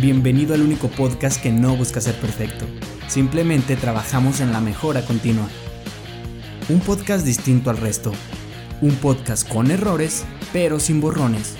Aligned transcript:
Bienvenido 0.00 0.54
al 0.54 0.62
único 0.62 0.86
podcast 0.86 1.42
que 1.42 1.50
no 1.50 1.74
busca 1.74 2.00
ser 2.00 2.14
perfecto. 2.20 2.66
Simplemente 3.08 3.74
trabajamos 3.74 4.38
en 4.38 4.52
la 4.52 4.60
mejora 4.60 5.04
continua. 5.04 5.48
Un 6.68 6.78
podcast 6.78 7.26
distinto 7.26 7.68
al 7.68 7.78
resto. 7.78 8.12
Un 8.80 8.94
podcast 8.94 9.48
con 9.48 9.72
errores, 9.72 10.24
pero 10.52 10.78
sin 10.78 11.00
borrones. 11.00 11.56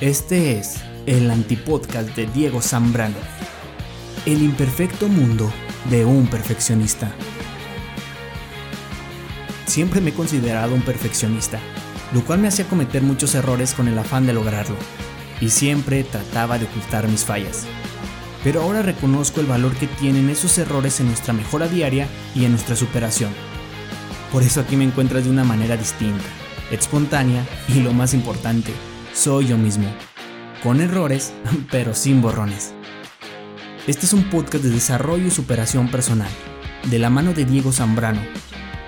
Este 0.00 0.58
es 0.58 0.78
el 1.06 1.30
antipodcast 1.30 2.08
de 2.16 2.26
Diego 2.26 2.60
Zambrano. 2.60 3.18
El 4.26 4.42
imperfecto 4.42 5.06
mundo 5.06 5.48
de 5.90 6.04
un 6.04 6.26
perfeccionista. 6.26 7.12
Siempre 9.66 10.00
me 10.00 10.10
he 10.10 10.14
considerado 10.14 10.74
un 10.74 10.82
perfeccionista, 10.82 11.60
lo 12.12 12.24
cual 12.24 12.40
me 12.40 12.48
hacía 12.48 12.64
cometer 12.64 13.02
muchos 13.02 13.36
errores 13.36 13.74
con 13.74 13.86
el 13.86 13.96
afán 13.96 14.26
de 14.26 14.32
lograrlo 14.32 14.74
y 15.40 15.50
siempre 15.50 16.04
trataba 16.04 16.58
de 16.58 16.66
ocultar 16.66 17.08
mis 17.08 17.24
fallas. 17.24 17.66
Pero 18.44 18.62
ahora 18.62 18.82
reconozco 18.82 19.40
el 19.40 19.46
valor 19.46 19.74
que 19.74 19.86
tienen 19.86 20.30
esos 20.30 20.56
errores 20.58 21.00
en 21.00 21.08
nuestra 21.08 21.32
mejora 21.32 21.68
diaria 21.68 22.08
y 22.34 22.44
en 22.44 22.52
nuestra 22.52 22.76
superación. 22.76 23.30
Por 24.32 24.42
eso 24.42 24.60
aquí 24.60 24.76
me 24.76 24.84
encuentras 24.84 25.24
de 25.24 25.30
una 25.30 25.44
manera 25.44 25.76
distinta, 25.76 26.24
espontánea 26.70 27.44
y 27.68 27.80
lo 27.80 27.92
más 27.92 28.14
importante, 28.14 28.72
soy 29.12 29.48
yo 29.48 29.58
mismo. 29.58 29.92
Con 30.62 30.80
errores, 30.80 31.32
pero 31.70 31.94
sin 31.94 32.22
borrones. 32.22 32.72
Este 33.86 34.06
es 34.06 34.12
un 34.12 34.24
podcast 34.24 34.62
de 34.62 34.70
desarrollo 34.70 35.26
y 35.26 35.30
superación 35.30 35.90
personal, 35.90 36.30
de 36.90 36.98
la 36.98 37.10
mano 37.10 37.32
de 37.32 37.44
Diego 37.44 37.72
Zambrano, 37.72 38.20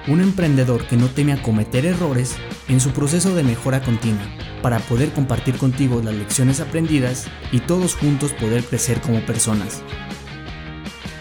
un 0.06 0.20
emprendedor 0.20 0.86
que 0.86 0.96
no 0.96 1.08
teme 1.08 1.32
a 1.32 1.42
cometer 1.42 1.86
errores 1.86 2.36
en 2.68 2.80
su 2.80 2.90
proceso 2.90 3.34
de 3.34 3.42
mejora 3.42 3.82
continua 3.82 4.22
para 4.62 4.78
poder 4.80 5.12
compartir 5.12 5.56
contigo 5.56 6.00
las 6.02 6.14
lecciones 6.14 6.60
aprendidas 6.60 7.26
y 7.50 7.60
todos 7.60 7.94
juntos 7.94 8.32
poder 8.32 8.64
crecer 8.64 9.00
como 9.00 9.20
personas. 9.26 9.82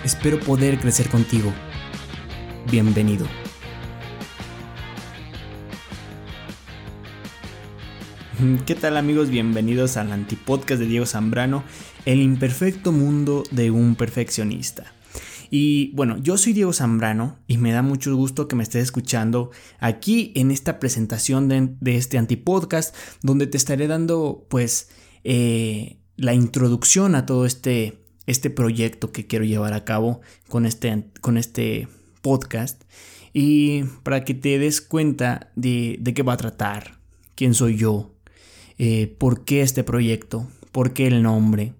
Espero 0.03 0.39
poder 0.39 0.79
crecer 0.79 1.09
contigo. 1.09 1.51
Bienvenido. 2.69 3.25
¿Qué 8.65 8.75
tal 8.75 8.97
amigos? 8.97 9.29
Bienvenidos 9.29 9.97
al 9.97 10.11
antipodcast 10.11 10.79
de 10.79 10.87
Diego 10.87 11.05
Zambrano, 11.05 11.63
el 12.05 12.21
imperfecto 12.21 12.91
mundo 12.91 13.43
de 13.51 13.71
un 13.71 13.95
perfeccionista. 13.95 14.93
Y 15.53 15.91
bueno, 15.95 16.17
yo 16.17 16.37
soy 16.37 16.53
Diego 16.53 16.71
Zambrano 16.71 17.37
y 17.45 17.57
me 17.57 17.73
da 17.73 17.81
mucho 17.81 18.15
gusto 18.15 18.47
que 18.47 18.55
me 18.55 18.63
estés 18.63 18.83
escuchando 18.83 19.51
aquí 19.79 20.31
en 20.35 20.49
esta 20.49 20.79
presentación 20.79 21.49
de, 21.49 21.95
este 21.97 22.17
antipodcast, 22.17 22.95
donde 23.21 23.47
te 23.47 23.57
estaré 23.57 23.87
dando 23.87 24.47
pues 24.49 24.89
eh, 25.25 25.97
la 26.15 26.33
introducción 26.33 27.15
a 27.15 27.25
todo 27.25 27.45
este, 27.45 27.99
este 28.27 28.49
proyecto 28.49 29.11
que 29.11 29.27
quiero 29.27 29.43
llevar 29.43 29.73
a 29.73 29.83
cabo 29.83 30.21
con 30.47 30.65
este, 30.65 31.09
con 31.19 31.37
este 31.37 31.89
podcast. 32.21 32.83
Y 33.33 33.83
para 34.03 34.23
que 34.23 34.33
te 34.33 34.57
des 34.57 34.79
cuenta 34.79 35.51
de, 35.57 35.97
de 35.99 36.13
qué 36.13 36.23
va 36.23 36.33
a 36.33 36.37
tratar, 36.37 36.97
quién 37.35 37.53
soy 37.55 37.75
yo, 37.75 38.15
eh, 38.77 39.13
por 39.17 39.43
qué 39.43 39.63
este 39.63 39.83
proyecto, 39.83 40.47
por 40.71 40.93
qué 40.93 41.07
el 41.07 41.23
nombre, 41.23 41.73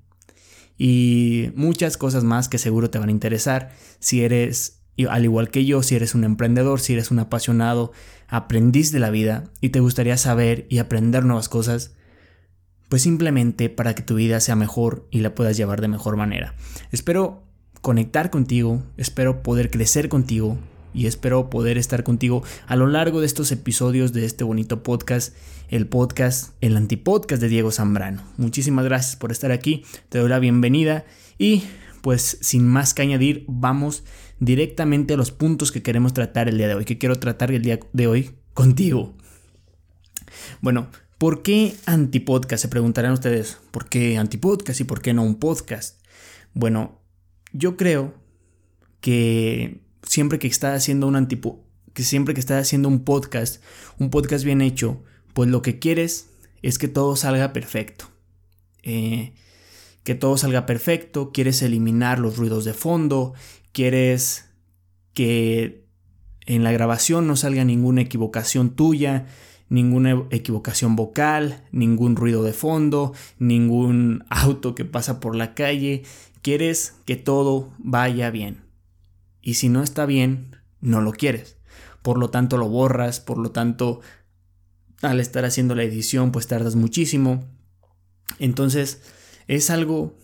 y 0.78 1.52
muchas 1.56 1.98
cosas 1.98 2.24
más 2.24 2.50
que 2.50 2.58
seguro 2.58 2.90
te 2.90 3.00
van 3.00 3.10
a 3.10 3.12
interesar 3.12 3.72
si 4.00 4.24
eres, 4.24 4.82
al 5.10 5.24
igual 5.24 5.50
que 5.50 5.66
yo, 5.66 5.84
si 5.84 5.96
eres 5.96 6.16
un 6.16 6.24
emprendedor, 6.24 6.80
si 6.80 6.94
eres 6.94 7.12
un 7.12 7.20
apasionado, 7.20 7.92
aprendiz 8.28 8.92
de 8.92 9.00
la 9.00 9.10
vida 9.10 9.46
y 9.62 9.70
te 9.70 9.80
gustaría 9.80 10.18
saber 10.18 10.66
y 10.70 10.80
aprender 10.80 11.26
nuevas 11.26 11.50
cosas, 11.50 11.94
pues 12.90 13.02
simplemente 13.02 13.70
para 13.70 13.96
que 13.96 14.04
tu 14.04 14.16
vida 14.16 14.40
sea 14.40 14.56
mejor 14.56 15.08
y 15.12 15.20
la 15.20 15.36
puedas 15.36 15.56
llevar 15.56 15.82
de 15.82 15.88
mejor 15.88 16.18
manera. 16.18 16.56
Espero 16.92 17.44
conectar 17.82 18.30
contigo, 18.30 18.84
espero 18.98 19.44
poder 19.44 19.72
crecer 19.72 20.10
contigo 20.10 20.58
y 20.94 21.08
espero 21.08 21.50
poder 21.50 21.78
estar 21.78 22.04
contigo 22.04 22.44
a 22.68 22.76
lo 22.76 22.88
largo 22.88 23.20
de 23.20 23.26
estos 23.26 23.52
episodios 23.52 24.14
de 24.14 24.26
este 24.26 24.44
bonito 24.44 24.84
podcast, 24.84 25.36
el 25.70 25.88
podcast, 25.88 26.54
el 26.62 26.78
antipodcast 26.78 27.42
de 27.42 27.50
Diego 27.50 27.72
Zambrano. 27.72 28.24
Muchísimas 28.38 28.86
gracias 28.86 29.16
por 29.16 29.32
estar 29.32 29.52
aquí, 29.52 29.84
te 30.10 30.20
doy 30.20 30.30
la 30.30 30.40
bienvenida 30.40 31.06
y 31.38 31.64
pues 32.02 32.38
sin 32.42 32.68
más 32.68 32.94
que 32.94 33.04
añadir, 33.04 33.46
vamos 33.48 34.04
directamente 34.40 35.14
a 35.14 35.18
los 35.18 35.32
puntos 35.32 35.72
que 35.72 35.84
queremos 35.84 36.14
tratar 36.14 36.50
el 36.50 36.58
día 36.58 36.68
de 36.68 36.76
hoy, 36.76 36.86
que 36.86 36.98
quiero 36.98 37.20
tratar 37.20 37.52
el 37.52 37.62
día 37.62 37.80
de 37.94 38.08
hoy 38.08 38.32
contigo. 38.54 39.16
Bueno, 40.62 40.90
¿por 41.18 41.44
qué 41.44 41.76
antipodcast? 41.86 42.64
Se 42.64 42.68
preguntarán 42.68 43.14
ustedes, 43.14 43.60
¿por 43.72 43.88
qué 43.88 44.18
antipodcast 44.18 44.82
y 44.82 44.84
por 44.84 45.02
qué 45.02 45.14
no 45.14 45.24
un 45.24 45.36
podcast? 45.36 46.04
Bueno, 46.54 47.00
yo 47.54 47.78
creo 47.78 48.16
que 49.00 49.82
siempre 50.04 50.40
que 50.40 50.48
estás 50.48 50.78
haciendo 50.78 51.08
un 51.08 51.28
que 51.94 52.04
siempre 52.04 52.34
que 52.34 52.40
estás 52.40 52.62
haciendo 52.62 52.88
un 52.88 53.04
podcast, 53.04 53.62
un 54.00 54.10
podcast 54.10 54.46
bien 54.46 54.62
hecho, 54.62 55.04
pues 55.34 55.50
lo 55.50 55.62
que 55.62 55.80
quieres 55.80 56.30
es 56.62 56.78
que 56.78 56.88
todo 56.88 57.16
salga 57.16 57.54
perfecto. 57.54 58.06
Eh, 58.84 59.34
que 60.04 60.16
todo 60.16 60.38
salga 60.38 60.66
perfecto, 60.66 61.32
quieres 61.32 61.62
eliminar 61.62 62.20
los 62.20 62.38
ruidos 62.38 62.66
de 62.66 62.74
fondo, 62.74 63.34
quieres 63.72 64.50
que 65.14 65.86
en 66.46 66.64
la 66.64 66.72
grabación 66.72 67.28
no 67.28 67.36
salga 67.36 67.64
ninguna 67.66 68.02
equivocación 68.02 68.72
tuya, 68.72 69.28
ninguna 69.70 70.24
equivocación 70.32 70.96
vocal, 70.96 71.64
ningún 71.72 72.16
ruido 72.16 72.44
de 72.44 72.54
fondo, 72.54 73.14
ningún 73.38 74.24
auto 74.30 74.74
que 74.74 74.86
pasa 74.86 75.20
por 75.20 75.36
la 75.36 75.54
calle, 75.54 76.04
quieres 76.42 76.96
que 77.06 77.16
todo 77.16 77.72
vaya 77.78 78.32
bien 78.32 78.71
y 79.42 79.56
si 79.56 79.70
no 79.70 79.84
está 79.84 80.06
bien, 80.06 80.58
no 80.80 81.02
lo 81.02 81.12
quieres. 81.12 81.58
Por 82.02 82.18
lo 82.18 82.30
tanto 82.30 82.58
lo 82.58 82.68
borras, 82.68 83.20
por 83.20 83.38
lo 83.38 83.52
tanto 83.52 84.02
al 85.02 85.20
estar 85.20 85.46
haciendo 85.46 85.76
la 85.76 85.84
edición 85.84 86.32
pues 86.32 86.48
tardas 86.48 86.76
muchísimo. 86.76 87.44
Entonces 88.40 89.02
es 89.48 89.70
algo 89.70 90.18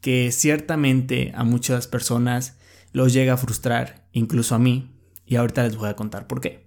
que 0.00 0.32
ciertamente 0.32 1.32
a 1.34 1.44
muchas 1.44 1.86
personas 1.86 2.56
los 2.92 3.12
llega 3.12 3.34
a 3.34 3.38
frustrar, 3.38 4.06
incluso 4.12 4.54
a 4.54 4.58
mí, 4.58 4.94
y 5.26 5.36
ahorita 5.36 5.64
les 5.64 5.76
voy 5.76 5.88
a 5.88 5.96
contar 5.96 6.26
por 6.26 6.40
qué. 6.40 6.66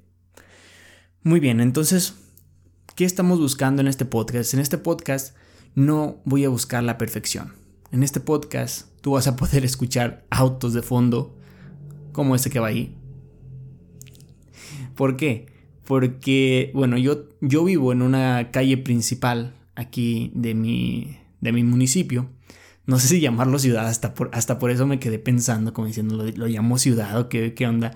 Muy 1.23 1.39
bien, 1.39 1.61
entonces, 1.61 2.15
¿qué 2.95 3.05
estamos 3.05 3.39
buscando 3.39 3.81
en 3.81 3.87
este 3.87 4.05
podcast? 4.05 4.53
En 4.53 4.59
este 4.59 4.77
podcast 4.77 5.35
no 5.75 6.21
voy 6.25 6.45
a 6.45 6.49
buscar 6.49 6.83
la 6.83 6.97
perfección. 6.97 7.53
En 7.91 8.03
este 8.03 8.19
podcast 8.19 8.87
tú 9.01 9.11
vas 9.11 9.27
a 9.27 9.35
poder 9.35 9.63
escuchar 9.65 10.25
autos 10.29 10.73
de 10.73 10.81
fondo, 10.81 11.36
como 12.17 12.33
ese 12.33 12.49
que 12.49 12.59
va 12.59 12.69
ahí. 12.69 12.95
¿Por 14.95 15.17
qué? 15.17 15.45
Porque, 15.83 16.71
bueno, 16.73 16.97
yo, 16.97 17.29
yo 17.41 17.63
vivo 17.63 17.91
en 17.91 18.01
una 18.01 18.49
calle 18.49 18.75
principal 18.75 19.53
aquí 19.75 20.31
de 20.33 20.55
mi, 20.55 21.15
de 21.41 21.51
mi 21.51 21.63
municipio. 21.63 22.27
No 22.87 22.97
sé 22.97 23.07
si 23.07 23.19
llamarlo 23.19 23.59
ciudad, 23.59 23.85
hasta 23.85 24.15
por, 24.15 24.31
hasta 24.33 24.57
por 24.57 24.71
eso 24.71 24.87
me 24.87 24.97
quedé 24.97 25.19
pensando, 25.19 25.73
como 25.73 25.85
diciendo, 25.85 26.15
lo, 26.15 26.25
lo 26.25 26.47
llamo 26.47 26.79
ciudad 26.79 27.19
o 27.19 27.29
qué, 27.29 27.53
qué 27.53 27.67
onda. 27.67 27.95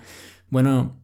Bueno, 0.51 1.01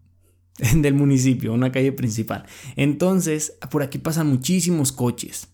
del 0.76 0.94
municipio, 0.94 1.54
una 1.54 1.72
calle 1.72 1.94
principal. 1.94 2.46
Entonces, 2.76 3.58
por 3.72 3.82
aquí 3.82 3.98
pasan 3.98 4.28
muchísimos 4.28 4.92
coches. 4.92 5.48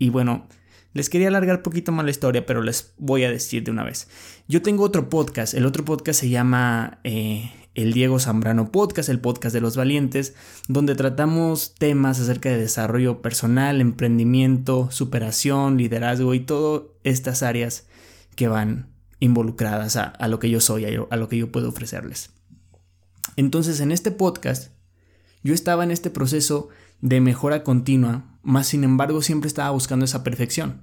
Y 0.00 0.08
bueno, 0.08 0.48
les 0.94 1.08
quería 1.08 1.28
alargar 1.28 1.56
un 1.56 1.62
poquito 1.62 1.92
más 1.92 2.04
la 2.04 2.10
historia, 2.10 2.44
pero 2.44 2.62
les 2.62 2.92
voy 2.98 3.24
a 3.24 3.30
decir 3.30 3.64
de 3.64 3.70
una 3.70 3.84
vez. 3.84 4.08
Yo 4.48 4.62
tengo 4.62 4.84
otro 4.84 5.08
podcast, 5.08 5.54
el 5.54 5.66
otro 5.66 5.84
podcast 5.84 6.20
se 6.20 6.28
llama 6.28 6.98
eh, 7.04 7.50
El 7.74 7.92
Diego 7.92 8.18
Zambrano 8.18 8.70
Podcast, 8.70 9.08
el 9.08 9.20
podcast 9.20 9.54
de 9.54 9.60
los 9.60 9.76
valientes, 9.76 10.34
donde 10.68 10.94
tratamos 10.94 11.74
temas 11.74 12.20
acerca 12.20 12.50
de 12.50 12.58
desarrollo 12.58 13.22
personal, 13.22 13.80
emprendimiento, 13.80 14.90
superación, 14.90 15.78
liderazgo 15.78 16.34
y 16.34 16.40
todas 16.40 16.82
estas 17.04 17.42
áreas 17.42 17.86
que 18.34 18.48
van 18.48 18.88
involucradas 19.20 19.96
a, 19.96 20.28
lo 20.28 20.38
que 20.38 20.50
yo 20.50 20.60
soy, 20.60 20.84
a 20.84 21.16
lo 21.16 21.28
que 21.28 21.38
yo 21.38 21.52
puedo 21.52 21.68
ofrecerles. 21.68 22.30
Entonces, 23.36 23.80
en 23.80 23.92
este 23.92 24.10
podcast, 24.10 24.72
yo 25.42 25.54
estaba 25.54 25.84
en 25.84 25.90
este 25.90 26.10
proceso 26.10 26.68
de 27.02 27.20
mejora 27.20 27.62
continua, 27.62 28.24
más 28.42 28.68
sin 28.68 28.84
embargo 28.84 29.20
siempre 29.20 29.48
estaba 29.48 29.70
buscando 29.70 30.06
esa 30.06 30.24
perfección. 30.24 30.82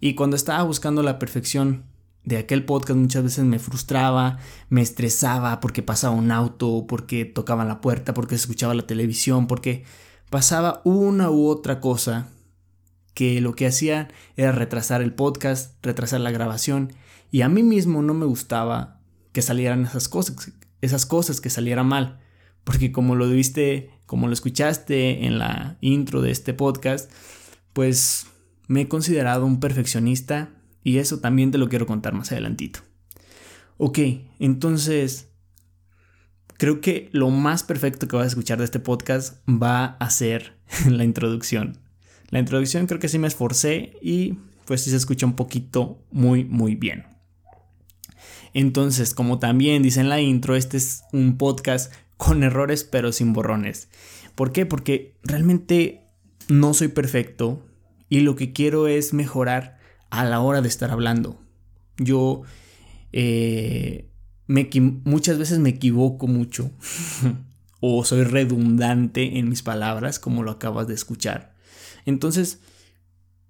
Y 0.00 0.14
cuando 0.14 0.34
estaba 0.34 0.64
buscando 0.64 1.02
la 1.02 1.18
perfección 1.18 1.84
de 2.24 2.38
aquel 2.38 2.64
podcast 2.64 2.98
muchas 2.98 3.22
veces 3.22 3.44
me 3.44 3.58
frustraba, 3.58 4.38
me 4.68 4.82
estresaba 4.82 5.60
porque 5.60 5.82
pasaba 5.82 6.14
un 6.14 6.32
auto, 6.32 6.86
porque 6.88 7.24
tocaban 7.24 7.68
la 7.68 7.80
puerta, 7.80 8.14
porque 8.14 8.36
se 8.36 8.42
escuchaba 8.42 8.74
la 8.74 8.86
televisión, 8.86 9.46
porque 9.46 9.84
pasaba 10.30 10.80
una 10.84 11.30
u 11.30 11.46
otra 11.46 11.80
cosa 11.80 12.28
que 13.14 13.40
lo 13.40 13.54
que 13.54 13.66
hacía 13.66 14.08
era 14.36 14.52
retrasar 14.52 15.02
el 15.02 15.14
podcast, 15.14 15.74
retrasar 15.84 16.20
la 16.20 16.30
grabación 16.30 16.92
y 17.30 17.42
a 17.42 17.48
mí 17.48 17.62
mismo 17.62 18.02
no 18.02 18.14
me 18.14 18.26
gustaba 18.26 19.00
que 19.32 19.42
salieran 19.42 19.84
esas 19.84 20.08
cosas, 20.08 20.52
esas 20.80 21.04
cosas 21.04 21.40
que 21.40 21.50
salieran 21.50 21.86
mal, 21.86 22.20
porque 22.64 22.92
como 22.92 23.16
lo 23.16 23.28
viste 23.28 23.90
como 24.08 24.26
lo 24.26 24.32
escuchaste 24.32 25.26
en 25.26 25.38
la 25.38 25.76
intro 25.82 26.22
de 26.22 26.30
este 26.30 26.54
podcast, 26.54 27.12
pues 27.74 28.26
me 28.66 28.80
he 28.80 28.88
considerado 28.88 29.44
un 29.44 29.60
perfeccionista 29.60 30.50
Y 30.82 30.96
eso 30.96 31.20
también 31.20 31.50
te 31.50 31.58
lo 31.58 31.68
quiero 31.68 31.86
contar 31.86 32.14
más 32.14 32.32
adelantito. 32.32 32.80
Ok, 33.76 33.98
entonces 34.38 35.28
creo 36.56 36.80
que 36.80 37.10
lo 37.12 37.28
más 37.28 37.64
perfecto 37.64 38.08
que 38.08 38.16
vas 38.16 38.24
a 38.24 38.28
escuchar 38.28 38.56
de 38.56 38.64
este 38.64 38.80
podcast 38.80 39.46
va 39.46 39.84
a 39.84 40.08
ser 40.08 40.56
la 40.88 41.04
introducción. 41.04 41.76
La 42.30 42.38
introducción 42.38 42.86
creo 42.86 43.00
que 43.00 43.10
sí 43.10 43.18
me 43.18 43.28
esforcé 43.28 43.92
y 44.00 44.38
pues 44.64 44.80
sí 44.80 44.90
se 44.90 44.96
escucha 44.96 45.26
un 45.26 45.36
poquito 45.36 46.02
muy 46.10 46.44
muy 46.44 46.76
bien. 46.76 47.04
Entonces, 48.54 49.12
como 49.12 49.38
también 49.38 49.82
dice 49.82 50.00
en 50.00 50.08
la 50.08 50.22
intro, 50.22 50.56
este 50.56 50.78
es 50.78 51.02
un 51.12 51.36
podcast 51.36 51.92
con 52.18 52.42
errores 52.42 52.84
pero 52.84 53.12
sin 53.12 53.32
borrones. 53.32 53.88
¿Por 54.34 54.52
qué? 54.52 54.66
Porque 54.66 55.16
realmente 55.22 56.04
no 56.48 56.74
soy 56.74 56.88
perfecto 56.88 57.66
y 58.10 58.20
lo 58.20 58.36
que 58.36 58.52
quiero 58.52 58.88
es 58.88 59.14
mejorar 59.14 59.78
a 60.10 60.24
la 60.26 60.40
hora 60.40 60.60
de 60.60 60.68
estar 60.68 60.90
hablando. 60.90 61.40
Yo 61.96 62.42
eh, 63.12 64.10
muchas 64.46 65.38
veces 65.38 65.58
me 65.58 65.70
equivoco 65.70 66.26
mucho 66.26 66.70
o 67.80 68.04
soy 68.04 68.24
redundante 68.24 69.38
en 69.38 69.48
mis 69.48 69.62
palabras 69.62 70.18
como 70.18 70.42
lo 70.42 70.50
acabas 70.50 70.86
de 70.86 70.94
escuchar. 70.94 71.54
Entonces, 72.04 72.60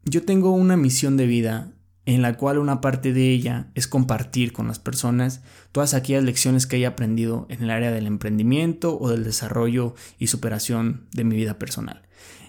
yo 0.04 0.24
tengo 0.24 0.52
una 0.52 0.76
misión 0.76 1.16
de 1.16 1.26
vida 1.26 1.72
en 2.14 2.22
la 2.22 2.38
cual 2.38 2.56
una 2.56 2.80
parte 2.80 3.12
de 3.12 3.30
ella 3.30 3.66
es 3.74 3.86
compartir 3.86 4.54
con 4.54 4.66
las 4.66 4.78
personas 4.78 5.42
todas 5.72 5.92
aquellas 5.92 6.24
lecciones 6.24 6.66
que 6.66 6.76
haya 6.76 6.88
aprendido 6.88 7.44
en 7.50 7.62
el 7.62 7.70
área 7.70 7.90
del 7.90 8.06
emprendimiento 8.06 8.98
o 8.98 9.10
del 9.10 9.24
desarrollo 9.24 9.94
y 10.18 10.28
superación 10.28 11.06
de 11.12 11.24
mi 11.24 11.36
vida 11.36 11.58
personal. 11.58 12.00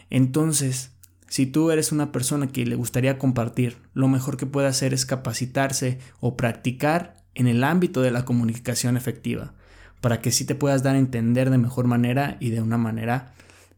Entonces, 0.10 0.92
si 1.28 1.46
tú 1.46 1.72
eres 1.72 1.92
una 1.92 2.14
persona 2.14 2.48
que 2.48 2.66
le 2.66 2.76
gustaría 2.76 3.18
compartir, 3.18 3.76
lo 3.94 4.08
mejor 4.08 4.38
que 4.38 4.46
puede 4.46 4.68
hacer 4.68 4.94
es 4.94 5.06
capacitarse 5.06 6.00
o 6.22 6.38
practicar 6.38 7.18
en 7.36 7.48
el 7.48 7.66
ámbito 7.66 8.02
de 8.02 8.12
la 8.12 8.24
comunicación 8.24 8.96
efectiva, 8.96 9.56
para 10.00 10.22
que 10.22 10.32
sí 10.32 10.46
te 10.46 10.56
puedas 10.56 10.84
dar 10.84 10.96
a 10.96 11.00
entender 11.00 11.50
de 11.50 11.58
mejor 11.58 11.86
manera 11.86 12.38
y 12.40 12.52
de 12.52 12.62
una 12.62 12.78
manera, 12.78 13.34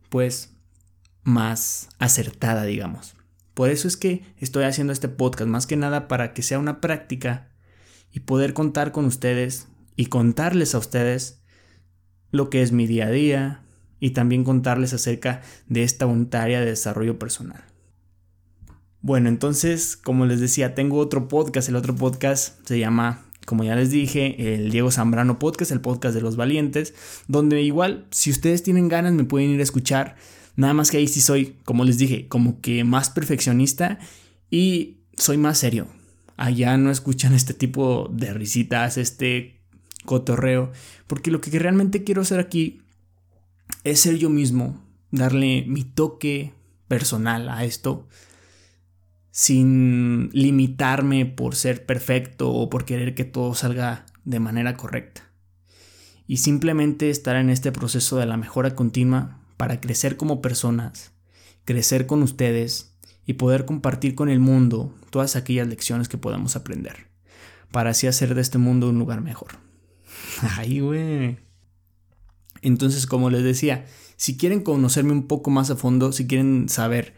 pues, 0.10 0.54
más 1.24 1.90
acertada, 1.98 2.66
digamos. 2.66 3.16
Por 3.54 3.70
eso 3.70 3.88
es 3.88 3.98
que 3.98 4.24
estoy 4.38 4.64
haciendo 4.64 4.94
este 4.94 5.08
podcast, 5.08 5.50
más 5.50 5.68
que 5.68 5.76
nada 5.76 6.08
para 6.08 6.34
que 6.34 6.42
sea 6.42 6.60
una 6.60 6.82
práctica 6.82 7.50
y 8.12 8.22
poder 8.22 8.54
contar 8.54 8.92
con 8.92 9.06
ustedes 9.06 9.68
y 9.96 10.08
contarles 10.08 10.76
a 10.76 10.80
ustedes 10.80 11.42
lo 12.32 12.50
que 12.50 12.62
es 12.62 12.72
mi 12.72 12.88
día 12.88 13.08
a 13.08 13.12
día 13.12 13.64
y 14.00 14.12
también 14.12 14.44
contarles 14.44 14.94
acerca 14.94 15.42
de 15.68 15.84
esta 15.84 16.06
área 16.34 16.60
de 16.60 16.66
desarrollo 16.66 17.20
personal. 17.20 17.64
Bueno, 19.02 19.30
entonces, 19.30 19.98
como 19.98 20.26
les 20.26 20.40
decía, 20.40 20.76
tengo 20.76 20.98
otro 20.98 21.28
podcast, 21.28 21.70
el 21.70 21.76
otro 21.76 21.96
podcast 21.96 22.66
se 22.68 22.80
llama 22.80 23.26
como 23.46 23.64
ya 23.64 23.76
les 23.76 23.90
dije, 23.90 24.54
el 24.54 24.72
Diego 24.72 24.92
Zambrano 24.92 25.40
Podcast, 25.40 25.72
el 25.72 25.82
podcast 25.82 26.14
de 26.14 26.22
los 26.22 26.36
valientes, 26.36 26.94
donde 27.28 27.62
igual, 27.62 28.06
si 28.12 28.30
ustedes 28.30 28.64
tienen 28.64 28.88
ganas, 28.88 29.14
me 29.14 29.24
pueden 29.24 29.50
ir 29.50 29.60
a 29.60 29.64
escuchar. 29.64 30.16
Nada 30.56 30.74
más 30.74 30.92
que 30.92 30.98
ahí 30.98 31.08
sí 31.08 31.22
soy, 31.22 31.58
como 31.64 31.86
les 31.86 31.98
dije, 31.98 32.28
como 32.28 32.62
que 32.62 32.84
más 32.84 33.10
perfeccionista 33.10 34.00
y 34.50 34.98
soy 35.18 35.38
más 35.38 35.58
serio. 35.58 35.88
Allá 36.38 36.78
no 36.78 36.92
escuchan 36.92 37.34
este 37.34 37.54
tipo 37.54 38.10
de 38.12 38.34
risitas, 38.34 38.98
este 38.98 39.62
cotorreo, 40.06 40.72
porque 41.08 41.32
lo 41.32 41.42
que 41.42 41.58
realmente 41.58 42.04
quiero 42.04 42.22
hacer 42.22 42.40
aquí 42.40 42.82
es 43.84 44.02
ser 44.02 44.18
yo 44.18 44.30
mismo, 44.30 44.82
darle 45.12 45.66
mi 45.68 45.84
toque 45.84 46.54
personal 46.88 47.50
a 47.50 47.64
esto 47.64 48.08
sin 49.32 50.30
limitarme 50.34 51.26
por 51.26 51.56
ser 51.56 51.86
perfecto 51.86 52.52
o 52.52 52.70
por 52.70 52.84
querer 52.86 53.16
que 53.16 53.24
todo 53.24 53.56
salga 53.56 54.06
de 54.26 54.40
manera 54.40 54.76
correcta. 54.76 55.24
Y 56.28 56.38
simplemente 56.38 57.10
estar 57.10 57.36
en 57.38 57.50
este 57.50 57.72
proceso 57.72 58.18
de 58.18 58.26
la 58.26 58.38
mejora 58.38 58.76
continua 58.76 59.41
para 59.62 59.80
crecer 59.80 60.18
como 60.18 60.42
personas, 60.42 61.12
crecer 61.66 62.08
con 62.08 62.24
ustedes 62.24 62.96
y 63.28 63.34
poder 63.34 63.66
compartir 63.66 64.16
con 64.16 64.28
el 64.28 64.40
mundo 64.40 64.92
todas 65.12 65.36
aquellas 65.36 65.68
lecciones 65.68 66.10
que 66.10 66.18
podamos 66.18 66.56
aprender, 66.56 67.10
para 67.72 67.92
así 67.92 68.08
hacer 68.08 68.34
de 68.34 68.42
este 68.42 68.58
mundo 68.58 68.90
un 68.90 68.98
lugar 68.98 69.22
mejor. 69.22 69.60
Ay, 70.58 70.80
güey. 70.80 71.38
Entonces, 72.64 73.06
como 73.06 73.30
les 73.30 73.44
decía, 73.44 73.86
si 74.16 74.36
quieren 74.36 74.62
conocerme 74.62 75.12
un 75.12 75.28
poco 75.28 75.52
más 75.52 75.70
a 75.70 75.76
fondo, 75.76 76.12
si 76.12 76.26
quieren 76.26 76.68
saber 76.68 77.14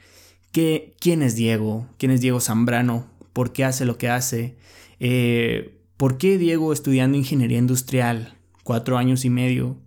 quién 0.51 1.21
es 1.21 1.35
Diego, 1.35 1.87
quién 1.97 2.11
es 2.11 2.19
Diego 2.19 2.41
Zambrano, 2.41 3.07
por 3.31 3.53
qué 3.53 3.63
hace 3.63 3.85
lo 3.85 3.97
que 3.97 4.09
hace, 4.09 4.57
eh, 4.99 5.79
por 5.95 6.17
qué 6.17 6.37
Diego 6.37 6.73
estudiando 6.73 7.17
ingeniería 7.17 7.59
industrial, 7.59 8.37
cuatro 8.65 8.97
años 8.97 9.23
y 9.23 9.29
medio, 9.29 9.77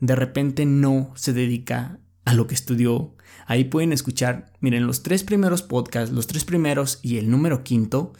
de 0.00 0.16
repente 0.16 0.66
no 0.66 1.12
se 1.16 1.32
dedica 1.32 1.98
a 2.24 2.34
lo 2.34 2.46
que 2.46 2.54
estudió. 2.54 3.14
Ahí 3.46 3.64
pueden 3.64 3.92
escuchar, 3.92 4.52
miren, 4.60 4.86
los 4.86 5.02
tres 5.02 5.24
primeros 5.24 5.62
podcasts, 5.62 6.14
los 6.14 6.26
tres 6.26 6.44
primeros 6.44 6.98
y 7.02 7.18
el 7.18 7.30
número 7.30 7.62
quinto, 7.64 8.12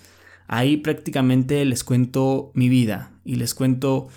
ahí 0.46 0.76
prácticamente 0.76 1.64
les 1.64 1.84
cuento 1.84 2.52
mi 2.54 2.68
vida 2.68 3.12
y 3.24 3.36
les 3.36 3.54
cuento 3.54 4.08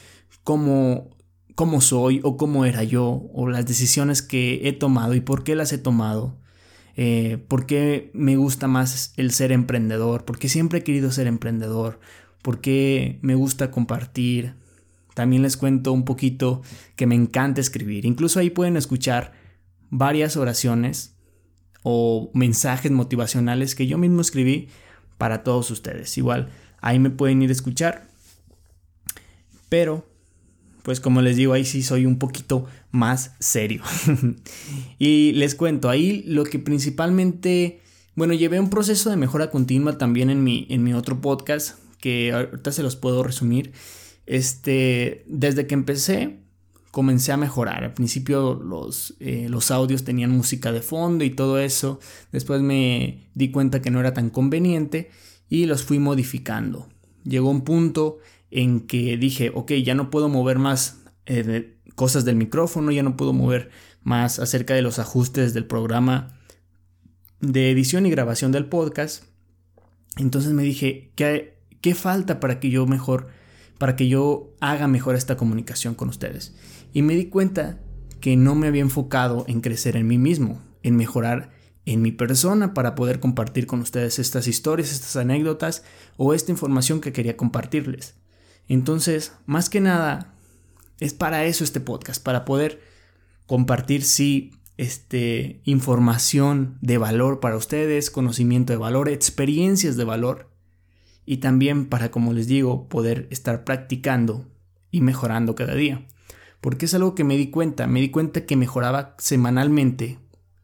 cómo, 0.43 1.09
cómo 1.55 1.81
soy 1.81 2.21
o 2.23 2.37
cómo 2.37 2.65
era 2.65 2.83
yo 2.83 3.23
o 3.33 3.47
las 3.47 3.65
decisiones 3.65 4.21
que 4.21 4.67
he 4.67 4.73
tomado 4.73 5.15
y 5.15 5.21
por 5.21 5.43
qué 5.43 5.55
las 5.55 5.73
he 5.73 5.77
tomado 5.77 6.39
eh, 7.01 7.37
por 7.47 7.65
qué 7.65 8.11
me 8.13 8.35
gusta 8.35 8.67
más 8.67 9.13
el 9.15 9.31
ser 9.31 9.53
emprendedor, 9.53 10.25
por 10.25 10.37
qué 10.37 10.49
siempre 10.49 10.79
he 10.79 10.83
querido 10.83 11.13
ser 11.13 11.27
emprendedor, 11.27 11.97
por 12.41 12.59
qué 12.59 13.19
me 13.21 13.35
gusta 13.35 13.71
compartir. 13.71 14.55
También 15.13 15.41
les 15.41 15.57
cuento 15.57 15.91
un 15.91 16.05
poquito 16.05 16.61
que 16.95 17.07
me 17.07 17.15
encanta 17.15 17.61
escribir. 17.61 18.05
Incluso 18.05 18.39
ahí 18.39 18.49
pueden 18.49 18.77
escuchar 18.77 19.33
varias 19.89 20.37
oraciones 20.37 21.15
o 21.83 22.29
mensajes 22.33 22.91
motivacionales 22.91 23.75
que 23.75 23.87
yo 23.87 23.97
mismo 23.97 24.21
escribí 24.21 24.69
para 25.17 25.43
todos 25.43 25.71
ustedes. 25.71 26.17
Igual, 26.17 26.49
ahí 26.81 26.99
me 26.99 27.09
pueden 27.09 27.41
ir 27.41 27.49
a 27.49 27.53
escuchar. 27.53 28.07
Pero 29.67 30.09
pues 30.83 30.99
como 30.99 31.21
les 31.21 31.35
digo, 31.37 31.53
ahí 31.53 31.65
sí 31.65 31.83
soy 31.83 32.05
un 32.05 32.17
poquito 32.17 32.65
más 32.91 33.35
serio. 33.39 33.83
y 34.99 35.33
les 35.33 35.55
cuento, 35.55 35.89
ahí 35.89 36.23
lo 36.25 36.43
que 36.45 36.59
principalmente, 36.59 37.81
bueno, 38.15 38.33
llevé 38.33 38.59
un 38.59 38.69
proceso 38.69 39.09
de 39.09 39.15
mejora 39.17 39.51
continua 39.51 39.97
también 39.97 40.29
en 40.29 40.43
mi, 40.43 40.65
en 40.69 40.83
mi 40.83 40.93
otro 40.93 41.21
podcast, 41.21 41.77
que 41.99 42.31
ahorita 42.31 42.71
se 42.71 42.83
los 42.83 42.95
puedo 42.95 43.23
resumir. 43.23 43.73
Este, 44.29 45.23
desde 45.25 45.65
que 45.65 45.73
empecé, 45.73 46.37
comencé 46.91 47.31
a 47.31 47.37
mejorar. 47.37 47.83
Al 47.83 47.93
principio 47.95 48.53
los, 48.53 49.15
eh, 49.19 49.47
los 49.49 49.71
audios 49.71 50.03
tenían 50.03 50.29
música 50.29 50.71
de 50.71 50.83
fondo 50.83 51.23
y 51.23 51.31
todo 51.31 51.57
eso. 51.59 51.99
Después 52.31 52.61
me 52.61 53.31
di 53.33 53.49
cuenta 53.49 53.81
que 53.81 53.89
no 53.89 53.99
era 53.99 54.13
tan 54.13 54.29
conveniente 54.29 55.09
y 55.49 55.65
los 55.65 55.83
fui 55.83 55.97
modificando. 55.97 56.87
Llegó 57.23 57.49
un 57.49 57.61
punto 57.61 58.19
en 58.51 58.81
que 58.81 59.17
dije, 59.17 59.51
ok, 59.51 59.71
ya 59.83 59.95
no 59.95 60.11
puedo 60.11 60.29
mover 60.29 60.59
más 60.59 61.01
eh, 61.25 61.79
cosas 61.95 62.23
del 62.23 62.35
micrófono, 62.35 62.91
ya 62.91 63.01
no 63.01 63.17
puedo 63.17 63.33
mover 63.33 63.71
más 64.03 64.37
acerca 64.37 64.75
de 64.75 64.83
los 64.83 64.99
ajustes 64.99 65.55
del 65.55 65.65
programa 65.65 66.39
de 67.41 67.71
edición 67.71 68.05
y 68.05 68.11
grabación 68.11 68.51
del 68.51 68.65
podcast. 68.65 69.23
Entonces 70.17 70.53
me 70.53 70.61
dije, 70.61 71.13
¿qué, 71.15 71.57
qué 71.81 71.95
falta 71.95 72.39
para 72.39 72.59
que 72.59 72.69
yo 72.69 72.85
mejor, 72.85 73.38
para 73.79 73.95
que 73.95 74.07
yo 74.07 74.53
haga 74.59 74.87
mejor 74.87 75.15
esta 75.15 75.37
comunicación 75.37 75.95
con 75.95 76.09
ustedes? 76.09 76.55
Y 76.93 77.01
me 77.01 77.15
di 77.15 77.25
cuenta 77.25 77.79
que 78.21 78.35
no 78.35 78.53
me 78.53 78.67
había 78.67 78.81
enfocado 78.81 79.45
en 79.47 79.61
crecer 79.61 79.95
en 79.95 80.05
mí 80.05 80.19
mismo, 80.19 80.61
en 80.83 80.95
mejorar 80.95 81.49
en 81.85 82.03
mi 82.03 82.11
persona 82.11 82.75
para 82.75 82.93
poder 82.93 83.19
compartir 83.19 83.65
con 83.65 83.79
ustedes 83.79 84.19
estas 84.19 84.47
historias, 84.47 84.91
estas 84.91 85.15
anécdotas 85.15 85.83
o 86.17 86.35
esta 86.35 86.51
información 86.51 87.01
que 87.01 87.11
quería 87.11 87.35
compartirles. 87.35 88.15
Entonces, 88.67 89.33
más 89.47 89.69
que 89.69 89.81
nada, 89.81 90.35
es 90.99 91.13
para 91.13 91.45
eso 91.45 91.63
este 91.63 91.79
podcast, 91.79 92.21
para 92.23 92.45
poder 92.45 92.81
compartir, 93.47 94.03
sí, 94.03 94.51
este, 94.77 95.61
información 95.63 96.77
de 96.81 96.97
valor 96.99 97.39
para 97.39 97.57
ustedes, 97.57 98.11
conocimiento 98.11 98.71
de 98.71 98.77
valor, 98.77 99.09
experiencias 99.09 99.97
de 99.97 100.03
valor 100.03 100.49
y 101.29 101.37
también 101.37 101.85
para, 101.85 102.09
como 102.09 102.33
les 102.33 102.47
digo, 102.47 102.89
poder 102.89 103.27
estar 103.29 103.63
practicando 103.63 104.47
y 104.89 105.01
mejorando 105.01 105.53
cada 105.53 105.75
día. 105.75 106.07
Porque 106.59 106.87
es 106.87 106.95
algo 106.95 107.13
que 107.13 107.23
me 107.23 107.37
di 107.37 107.51
cuenta, 107.51 107.85
me 107.85 108.01
di 108.01 108.09
cuenta 108.09 108.47
que 108.47 108.55
mejoraba 108.55 109.15
semanalmente 109.19 110.17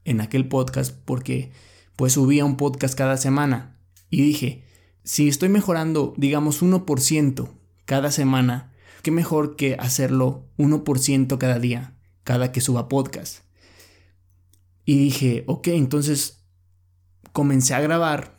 en 0.05 0.22
aquel 0.22 0.48
podcast 0.48 0.98
porque 1.05 1.51
pues 1.95 2.13
subía 2.13 2.45
un 2.45 2.57
podcast 2.57 2.98
cada 2.98 3.17
semana 3.17 3.77
y 4.10 4.24
dije, 4.24 4.63
si 5.03 5.27
estoy 5.27 5.50
mejorando 5.50 6.15
digamos 6.17 6.63
1% 6.63 7.48
cada 7.86 8.10
semana, 8.10 8.74
qué 9.03 9.12
mejor 9.12 9.57
que 9.57 9.75
hacerlo 9.75 10.48
1% 10.57 11.38
cada 11.38 11.60
día, 11.60 11.93
cada 12.24 12.51
que 12.51 12.62
suba 12.62 12.89
podcast. 12.89 13.43
Y 14.84 14.98
dije, 14.98 15.43
ok, 15.45 15.67
entonces 15.67 16.43
comencé 17.34 17.75
a 17.75 17.81
grabar 17.81 18.34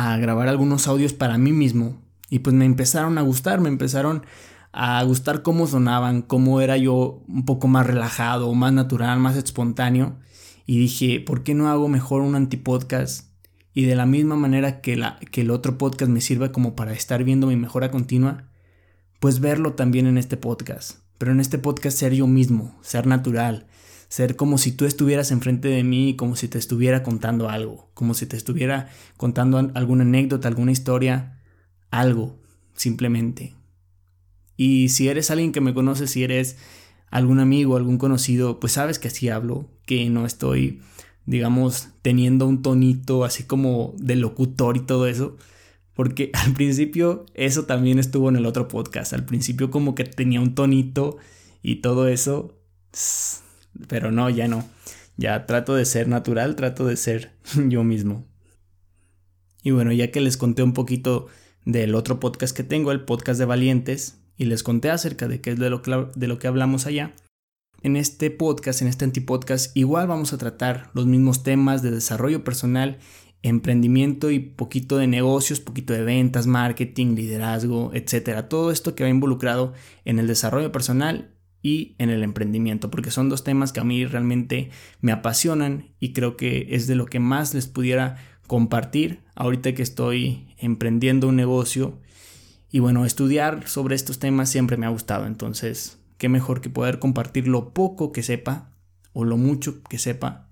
a 0.00 0.16
grabar 0.16 0.46
algunos 0.46 0.86
audios 0.86 1.12
para 1.12 1.38
mí 1.38 1.50
mismo 1.50 2.00
y 2.30 2.38
pues 2.38 2.54
me 2.54 2.64
empezaron 2.64 3.18
a 3.18 3.22
gustar, 3.22 3.60
me 3.60 3.68
empezaron 3.68 4.24
a 4.70 5.02
gustar 5.02 5.42
cómo 5.42 5.66
sonaban, 5.66 6.22
cómo 6.22 6.60
era 6.60 6.76
yo 6.76 7.24
un 7.26 7.44
poco 7.44 7.66
más 7.66 7.84
relajado, 7.84 8.54
más 8.54 8.72
natural, 8.72 9.18
más 9.18 9.34
espontáneo. 9.34 10.16
Y 10.66 10.78
dije, 10.78 11.18
¿por 11.18 11.42
qué 11.42 11.54
no 11.54 11.68
hago 11.68 11.88
mejor 11.88 12.22
un 12.22 12.36
antipodcast? 12.36 13.32
Y 13.74 13.86
de 13.86 13.96
la 13.96 14.06
misma 14.06 14.36
manera 14.36 14.80
que, 14.82 14.96
la, 14.96 15.18
que 15.32 15.40
el 15.40 15.50
otro 15.50 15.78
podcast 15.78 16.12
me 16.12 16.20
sirve 16.20 16.52
como 16.52 16.76
para 16.76 16.92
estar 16.92 17.24
viendo 17.24 17.48
mi 17.48 17.56
mejora 17.56 17.90
continua, 17.90 18.44
pues 19.18 19.40
verlo 19.40 19.72
también 19.72 20.06
en 20.06 20.16
este 20.16 20.36
podcast. 20.36 20.98
Pero 21.18 21.32
en 21.32 21.40
este 21.40 21.58
podcast 21.58 21.98
ser 21.98 22.14
yo 22.14 22.28
mismo, 22.28 22.78
ser 22.82 23.08
natural, 23.08 23.66
ser 24.08 24.36
como 24.36 24.58
si 24.58 24.72
tú 24.72 24.86
estuvieras 24.86 25.30
enfrente 25.30 25.68
de 25.68 25.84
mí, 25.84 26.16
como 26.16 26.34
si 26.34 26.48
te 26.48 26.58
estuviera 26.58 27.02
contando 27.02 27.48
algo, 27.48 27.90
como 27.94 28.14
si 28.14 28.26
te 28.26 28.36
estuviera 28.36 28.88
contando 29.16 29.58
alguna 29.74 30.02
anécdota, 30.02 30.48
alguna 30.48 30.72
historia, 30.72 31.40
algo, 31.90 32.38
simplemente. 32.74 33.54
Y 34.56 34.88
si 34.88 35.08
eres 35.08 35.30
alguien 35.30 35.52
que 35.52 35.60
me 35.60 35.74
conoce, 35.74 36.06
si 36.06 36.24
eres 36.24 36.56
algún 37.10 37.38
amigo, 37.38 37.76
algún 37.76 37.98
conocido, 37.98 38.60
pues 38.60 38.72
sabes 38.72 38.98
que 38.98 39.08
así 39.08 39.28
hablo, 39.28 39.68
que 39.86 40.08
no 40.10 40.26
estoy, 40.26 40.80
digamos, 41.26 41.88
teniendo 42.02 42.46
un 42.46 42.62
tonito 42.62 43.24
así 43.24 43.44
como 43.44 43.94
de 43.98 44.16
locutor 44.16 44.76
y 44.76 44.80
todo 44.80 45.06
eso. 45.06 45.36
Porque 45.94 46.30
al 46.34 46.54
principio 46.54 47.26
eso 47.34 47.66
también 47.66 47.98
estuvo 47.98 48.28
en 48.28 48.36
el 48.36 48.46
otro 48.46 48.68
podcast. 48.68 49.12
Al 49.12 49.24
principio 49.26 49.70
como 49.70 49.94
que 49.94 50.04
tenía 50.04 50.40
un 50.40 50.54
tonito 50.54 51.18
y 51.62 51.76
todo 51.76 52.08
eso. 52.08 52.54
Pero 53.86 54.10
no, 54.10 54.28
ya 54.30 54.48
no. 54.48 54.68
Ya 55.16 55.46
trato 55.46 55.74
de 55.74 55.84
ser 55.84 56.08
natural, 56.08 56.56
trato 56.56 56.86
de 56.86 56.96
ser 56.96 57.32
yo 57.68 57.84
mismo. 57.84 58.26
Y 59.62 59.70
bueno, 59.70 59.92
ya 59.92 60.10
que 60.10 60.20
les 60.20 60.36
conté 60.36 60.62
un 60.62 60.72
poquito 60.72 61.26
del 61.64 61.94
otro 61.94 62.20
podcast 62.20 62.56
que 62.56 62.62
tengo, 62.62 62.92
el 62.92 63.04
podcast 63.04 63.38
de 63.38 63.44
Valientes, 63.44 64.18
y 64.36 64.44
les 64.44 64.62
conté 64.62 64.90
acerca 64.90 65.28
de 65.28 65.40
qué 65.40 65.50
es 65.50 65.58
de 65.58 65.68
lo 65.70 65.82
de 66.14 66.28
lo 66.28 66.38
que 66.38 66.46
hablamos 66.46 66.86
allá, 66.86 67.14
en 67.82 67.96
este 67.96 68.30
podcast, 68.30 68.82
en 68.82 68.88
este 68.88 69.04
antipodcast, 69.04 69.76
igual 69.76 70.08
vamos 70.08 70.32
a 70.32 70.38
tratar 70.38 70.90
los 70.94 71.06
mismos 71.06 71.42
temas 71.44 71.82
de 71.82 71.92
desarrollo 71.92 72.42
personal, 72.42 72.98
emprendimiento 73.42 74.30
y 74.30 74.40
poquito 74.40 74.96
de 74.96 75.06
negocios, 75.06 75.60
poquito 75.60 75.92
de 75.92 76.02
ventas, 76.02 76.46
marketing, 76.46 77.14
liderazgo, 77.14 77.92
etcétera. 77.94 78.48
Todo 78.48 78.72
esto 78.72 78.94
que 78.94 79.04
va 79.04 79.10
involucrado 79.10 79.74
en 80.04 80.18
el 80.18 80.26
desarrollo 80.26 80.72
personal 80.72 81.30
y 81.62 81.94
en 81.98 82.10
el 82.10 82.22
emprendimiento, 82.22 82.90
porque 82.90 83.10
son 83.10 83.28
dos 83.28 83.44
temas 83.44 83.72
que 83.72 83.80
a 83.80 83.84
mí 83.84 84.04
realmente 84.04 84.70
me 85.00 85.12
apasionan 85.12 85.90
y 85.98 86.12
creo 86.12 86.36
que 86.36 86.68
es 86.70 86.86
de 86.86 86.94
lo 86.94 87.06
que 87.06 87.20
más 87.20 87.54
les 87.54 87.66
pudiera 87.66 88.16
compartir 88.46 89.20
ahorita 89.34 89.74
que 89.74 89.82
estoy 89.82 90.54
emprendiendo 90.58 91.28
un 91.28 91.36
negocio. 91.36 92.00
Y 92.70 92.80
bueno, 92.80 93.04
estudiar 93.04 93.66
sobre 93.68 93.94
estos 93.94 94.18
temas 94.18 94.50
siempre 94.50 94.76
me 94.76 94.86
ha 94.86 94.90
gustado, 94.90 95.26
entonces, 95.26 95.98
qué 96.18 96.28
mejor 96.28 96.60
que 96.60 96.70
poder 96.70 96.98
compartir 96.98 97.48
lo 97.48 97.72
poco 97.72 98.12
que 98.12 98.22
sepa 98.22 98.72
o 99.12 99.24
lo 99.24 99.36
mucho 99.36 99.82
que 99.82 99.98
sepa, 99.98 100.50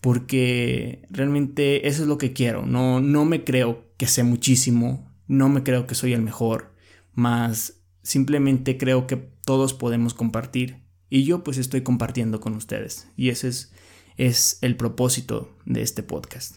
porque 0.00 1.06
realmente 1.08 1.88
eso 1.88 2.02
es 2.02 2.08
lo 2.08 2.18
que 2.18 2.34
quiero, 2.34 2.66
no, 2.66 3.00
no 3.00 3.24
me 3.24 3.44
creo 3.44 3.86
que 3.96 4.06
sé 4.06 4.22
muchísimo, 4.22 5.10
no 5.26 5.48
me 5.48 5.62
creo 5.62 5.86
que 5.86 5.94
soy 5.94 6.12
el 6.12 6.20
mejor, 6.20 6.74
más 7.14 7.83
simplemente 8.04 8.78
creo 8.78 9.08
que 9.08 9.16
todos 9.16 9.74
podemos 9.74 10.14
compartir 10.14 10.84
y 11.10 11.24
yo 11.24 11.42
pues 11.42 11.58
estoy 11.58 11.82
compartiendo 11.82 12.40
con 12.40 12.54
ustedes 12.54 13.08
y 13.16 13.30
ese 13.30 13.48
es, 13.48 13.72
es 14.16 14.58
el 14.60 14.76
propósito 14.76 15.56
de 15.64 15.82
este 15.82 16.04
podcast. 16.04 16.56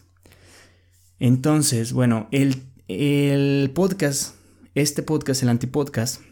Entonces, 1.18 1.92
bueno, 1.92 2.28
el, 2.30 2.62
el 2.86 3.72
podcast, 3.74 4.36
este 4.74 5.02
podcast, 5.02 5.42
el 5.42 5.48
antipodcast, 5.48 6.22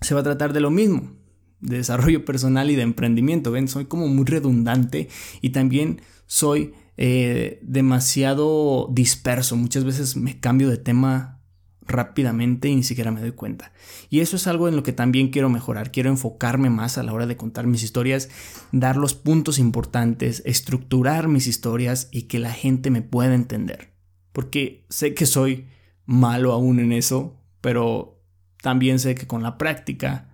se 0.00 0.14
va 0.14 0.20
a 0.20 0.24
tratar 0.24 0.52
de 0.52 0.60
lo 0.60 0.70
mismo, 0.70 1.12
de 1.60 1.76
desarrollo 1.76 2.24
personal 2.24 2.70
y 2.70 2.76
de 2.76 2.82
emprendimiento. 2.82 3.52
Ven, 3.52 3.68
soy 3.68 3.84
como 3.84 4.08
muy 4.08 4.24
redundante 4.24 5.08
y 5.40 5.50
también 5.50 6.00
soy 6.26 6.74
eh, 6.96 7.60
demasiado 7.62 8.88
disperso. 8.92 9.56
Muchas 9.56 9.84
veces 9.84 10.16
me 10.16 10.40
cambio 10.40 10.68
de 10.68 10.78
tema 10.78 11.37
rápidamente 11.88 12.68
y 12.68 12.76
ni 12.76 12.84
siquiera 12.84 13.10
me 13.10 13.20
doy 13.20 13.32
cuenta. 13.32 13.72
Y 14.10 14.20
eso 14.20 14.36
es 14.36 14.46
algo 14.46 14.68
en 14.68 14.76
lo 14.76 14.82
que 14.82 14.92
también 14.92 15.30
quiero 15.30 15.48
mejorar. 15.48 15.90
Quiero 15.90 16.10
enfocarme 16.10 16.70
más 16.70 16.98
a 16.98 17.02
la 17.02 17.12
hora 17.12 17.26
de 17.26 17.36
contar 17.36 17.66
mis 17.66 17.82
historias, 17.82 18.28
dar 18.70 18.96
los 18.96 19.14
puntos 19.14 19.58
importantes, 19.58 20.42
estructurar 20.44 21.28
mis 21.28 21.46
historias 21.46 22.08
y 22.12 22.22
que 22.22 22.38
la 22.38 22.52
gente 22.52 22.90
me 22.90 23.02
pueda 23.02 23.34
entender. 23.34 23.92
Porque 24.32 24.86
sé 24.88 25.14
que 25.14 25.26
soy 25.26 25.66
malo 26.04 26.52
aún 26.52 26.78
en 26.78 26.92
eso, 26.92 27.36
pero 27.60 28.22
también 28.62 28.98
sé 28.98 29.14
que 29.14 29.26
con 29.26 29.42
la 29.42 29.58
práctica 29.58 30.28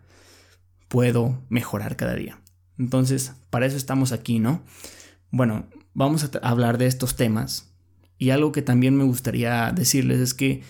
puedo 0.89 1.43
mejorar 1.49 1.97
cada 1.97 2.15
día. 2.15 2.41
Entonces, 2.79 3.33
para 3.51 3.67
eso 3.67 3.77
estamos 3.77 4.13
aquí, 4.13 4.41
¿no? 4.41 4.63
Bueno, 5.31 5.67
vamos 5.95 6.25
a 6.25 6.49
hablar 6.49 6.79
de 6.79 6.87
estos 6.87 7.17
temas. 7.17 7.71
Y 8.19 8.31
algo 8.31 8.53
que 8.53 8.63
también 8.63 8.97
me 8.97 9.05
gustaría 9.05 9.73
decirles 9.73 10.21
es 10.21 10.35
que 10.35 10.63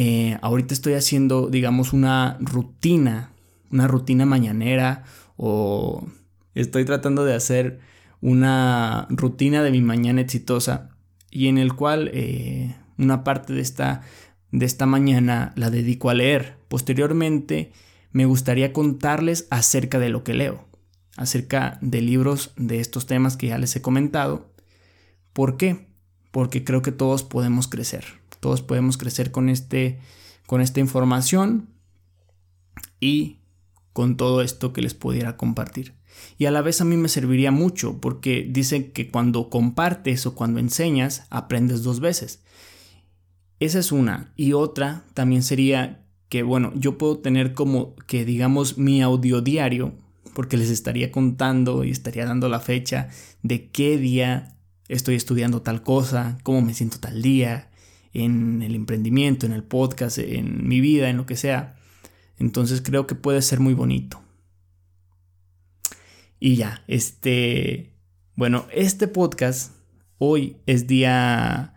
eh, 0.00 0.38
ahorita 0.42 0.74
estoy 0.74 0.94
haciendo, 0.94 1.48
digamos, 1.48 1.92
una 1.92 2.38
rutina, 2.40 3.32
una 3.68 3.88
rutina 3.88 4.26
mañanera 4.26 5.02
o 5.36 6.06
estoy 6.54 6.84
tratando 6.84 7.24
de 7.24 7.34
hacer 7.34 7.80
una 8.20 9.08
rutina 9.10 9.64
de 9.64 9.72
mi 9.72 9.82
mañana 9.82 10.20
exitosa 10.20 10.90
y 11.32 11.48
en 11.48 11.58
el 11.58 11.74
cual 11.74 12.12
eh, 12.14 12.76
una 12.96 13.24
parte 13.24 13.52
de 13.54 13.60
esta, 13.60 14.02
de 14.52 14.66
esta 14.66 14.86
mañana 14.86 15.52
la 15.56 15.68
dedico 15.68 16.10
a 16.10 16.14
leer. 16.14 16.58
Posteriormente 16.68 17.72
me 18.12 18.24
gustaría 18.24 18.72
contarles 18.72 19.48
acerca 19.50 19.98
de 19.98 20.10
lo 20.10 20.22
que 20.22 20.34
leo, 20.34 20.68
acerca 21.16 21.76
de 21.80 22.02
libros 22.02 22.52
de 22.56 22.78
estos 22.78 23.06
temas 23.06 23.36
que 23.36 23.48
ya 23.48 23.58
les 23.58 23.74
he 23.74 23.82
comentado. 23.82 24.54
¿Por 25.32 25.56
qué? 25.56 25.88
Porque 26.30 26.62
creo 26.62 26.82
que 26.82 26.92
todos 26.92 27.24
podemos 27.24 27.66
crecer. 27.66 28.04
Todos 28.40 28.62
podemos 28.62 28.96
crecer 28.96 29.30
con, 29.30 29.48
este, 29.48 29.98
con 30.46 30.60
esta 30.60 30.80
información 30.80 31.68
y 33.00 33.38
con 33.92 34.16
todo 34.16 34.42
esto 34.42 34.72
que 34.72 34.82
les 34.82 34.94
pudiera 34.94 35.36
compartir. 35.36 35.94
Y 36.36 36.46
a 36.46 36.50
la 36.50 36.62
vez 36.62 36.80
a 36.80 36.84
mí 36.84 36.96
me 36.96 37.08
serviría 37.08 37.50
mucho 37.50 38.00
porque 38.00 38.46
dicen 38.48 38.92
que 38.92 39.10
cuando 39.10 39.50
compartes 39.50 40.26
o 40.26 40.34
cuando 40.34 40.60
enseñas, 40.60 41.26
aprendes 41.30 41.82
dos 41.82 42.00
veces. 42.00 42.42
Esa 43.60 43.78
es 43.78 43.92
una. 43.92 44.32
Y 44.36 44.52
otra 44.52 45.04
también 45.14 45.42
sería 45.42 46.04
que, 46.28 46.42
bueno, 46.42 46.72
yo 46.74 46.98
puedo 46.98 47.18
tener 47.18 47.54
como 47.54 47.96
que, 48.06 48.24
digamos, 48.24 48.78
mi 48.78 49.02
audio 49.02 49.40
diario, 49.40 49.94
porque 50.34 50.56
les 50.56 50.70
estaría 50.70 51.10
contando 51.10 51.84
y 51.84 51.90
estaría 51.90 52.24
dando 52.24 52.48
la 52.48 52.60
fecha 52.60 53.08
de 53.42 53.68
qué 53.70 53.96
día 53.98 54.56
estoy 54.88 55.16
estudiando 55.16 55.62
tal 55.62 55.82
cosa, 55.82 56.38
cómo 56.42 56.62
me 56.62 56.74
siento 56.74 56.98
tal 56.98 57.22
día, 57.22 57.67
en 58.12 58.62
el 58.62 58.74
emprendimiento, 58.74 59.46
en 59.46 59.52
el 59.52 59.62
podcast, 59.62 60.18
en 60.18 60.66
mi 60.68 60.80
vida, 60.80 61.08
en 61.10 61.16
lo 61.16 61.26
que 61.26 61.36
sea. 61.36 61.76
Entonces 62.38 62.82
creo 62.82 63.06
que 63.06 63.14
puede 63.14 63.42
ser 63.42 63.60
muy 63.60 63.74
bonito. 63.74 64.20
Y 66.40 66.56
ya, 66.56 66.84
este, 66.86 67.92
bueno, 68.36 68.66
este 68.72 69.08
podcast 69.08 69.72
hoy 70.18 70.56
es 70.66 70.86
día 70.86 71.74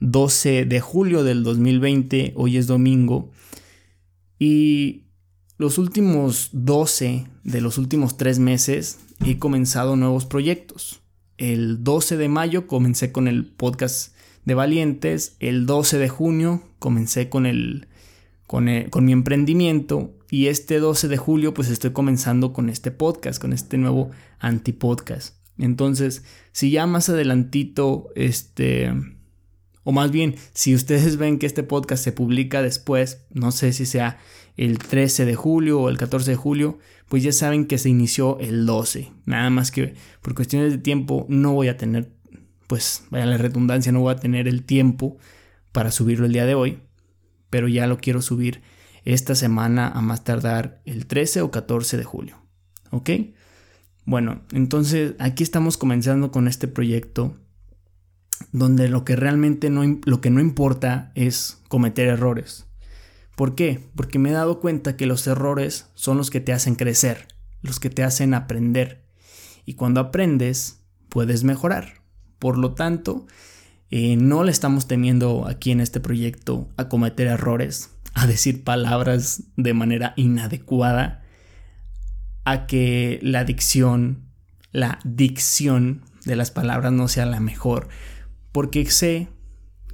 12 0.00 0.64
de 0.64 0.80
julio 0.80 1.24
del 1.24 1.42
2020, 1.42 2.32
hoy 2.36 2.56
es 2.56 2.66
domingo, 2.66 3.30
y 4.38 5.04
los 5.58 5.76
últimos 5.76 6.50
12 6.52 7.26
de 7.42 7.60
los 7.60 7.78
últimos 7.78 8.16
3 8.16 8.38
meses 8.38 9.00
he 9.26 9.38
comenzado 9.38 9.96
nuevos 9.96 10.24
proyectos. 10.24 11.00
El 11.36 11.82
12 11.84 12.16
de 12.16 12.28
mayo 12.28 12.66
comencé 12.66 13.12
con 13.12 13.28
el 13.28 13.44
podcast 13.46 14.14
de 14.48 14.54
Valientes. 14.54 15.36
El 15.38 15.66
12 15.66 15.98
de 15.98 16.08
junio 16.08 16.62
comencé 16.80 17.28
con 17.28 17.46
el, 17.46 17.86
con, 18.48 18.68
con 18.90 19.04
mi 19.04 19.12
emprendimiento 19.12 20.16
y 20.30 20.46
este 20.46 20.80
12 20.80 21.06
de 21.06 21.16
julio 21.16 21.54
pues 21.54 21.68
estoy 21.68 21.92
comenzando 21.92 22.52
con 22.52 22.68
este 22.68 22.90
podcast, 22.90 23.40
con 23.40 23.52
este 23.52 23.78
nuevo 23.78 24.10
antipodcast. 24.40 25.36
Entonces, 25.58 26.24
si 26.52 26.70
ya 26.70 26.86
más 26.86 27.08
adelantito, 27.08 28.08
este, 28.14 28.92
o 29.84 29.92
más 29.92 30.10
bien, 30.10 30.36
si 30.54 30.74
ustedes 30.74 31.16
ven 31.16 31.38
que 31.38 31.46
este 31.46 31.62
podcast 31.62 32.02
se 32.02 32.12
publica 32.12 32.62
después, 32.62 33.26
no 33.30 33.52
sé 33.52 33.72
si 33.72 33.86
sea 33.86 34.18
el 34.56 34.78
13 34.78 35.24
de 35.24 35.34
julio 35.34 35.80
o 35.80 35.88
el 35.88 35.98
14 35.98 36.30
de 36.30 36.36
julio, 36.36 36.78
pues 37.08 37.22
ya 37.22 37.32
saben 37.32 37.66
que 37.66 37.78
se 37.78 37.88
inició 37.88 38.38
el 38.38 38.66
12. 38.66 39.10
Nada 39.26 39.50
más 39.50 39.70
que 39.70 39.94
por 40.22 40.34
cuestiones 40.34 40.72
de 40.72 40.78
tiempo 40.78 41.26
no 41.28 41.52
voy 41.52 41.68
a 41.68 41.76
tener 41.76 42.17
pues 42.68 43.04
vaya 43.10 43.26
la 43.26 43.38
redundancia, 43.38 43.90
no 43.90 44.00
voy 44.00 44.12
a 44.12 44.20
tener 44.20 44.46
el 44.46 44.62
tiempo 44.62 45.18
para 45.72 45.90
subirlo 45.90 46.26
el 46.26 46.32
día 46.32 46.46
de 46.46 46.54
hoy, 46.54 46.78
pero 47.50 47.66
ya 47.66 47.88
lo 47.88 47.98
quiero 47.98 48.22
subir 48.22 48.62
esta 49.04 49.34
semana 49.34 49.88
a 49.88 50.00
más 50.02 50.22
tardar 50.22 50.80
el 50.84 51.06
13 51.06 51.40
o 51.40 51.50
14 51.50 51.96
de 51.96 52.04
julio. 52.04 52.36
¿Ok? 52.90 53.10
Bueno, 54.04 54.42
entonces 54.52 55.14
aquí 55.18 55.42
estamos 55.42 55.76
comenzando 55.76 56.30
con 56.30 56.46
este 56.46 56.68
proyecto 56.68 57.34
donde 58.52 58.88
lo 58.88 59.04
que 59.04 59.16
realmente 59.16 59.70
no, 59.70 59.82
lo 60.04 60.20
que 60.20 60.30
no 60.30 60.40
importa 60.40 61.10
es 61.14 61.62
cometer 61.68 62.08
errores. 62.08 62.66
¿Por 63.36 63.54
qué? 63.54 63.80
Porque 63.94 64.18
me 64.18 64.30
he 64.30 64.32
dado 64.32 64.60
cuenta 64.60 64.96
que 64.96 65.06
los 65.06 65.26
errores 65.26 65.90
son 65.94 66.16
los 66.16 66.30
que 66.30 66.40
te 66.40 66.52
hacen 66.52 66.74
crecer, 66.74 67.28
los 67.62 67.80
que 67.80 67.90
te 67.90 68.02
hacen 68.02 68.34
aprender. 68.34 69.06
Y 69.64 69.74
cuando 69.74 70.00
aprendes, 70.00 70.80
puedes 71.08 71.44
mejorar. 71.44 71.97
Por 72.38 72.58
lo 72.58 72.72
tanto, 72.74 73.26
eh, 73.90 74.16
no 74.16 74.44
le 74.44 74.50
estamos 74.50 74.86
temiendo 74.86 75.46
aquí 75.48 75.70
en 75.70 75.80
este 75.80 76.00
proyecto 76.00 76.68
a 76.76 76.88
cometer 76.88 77.26
errores, 77.26 77.90
a 78.14 78.26
decir 78.26 78.64
palabras 78.64 79.44
de 79.56 79.74
manera 79.74 80.12
inadecuada, 80.16 81.22
a 82.44 82.66
que 82.66 83.18
la 83.22 83.44
dicción, 83.44 84.24
la 84.72 84.98
dicción 85.04 86.02
de 86.24 86.36
las 86.36 86.50
palabras 86.50 86.92
no 86.92 87.08
sea 87.08 87.26
la 87.26 87.40
mejor, 87.40 87.88
porque 88.52 88.90
sé 88.90 89.28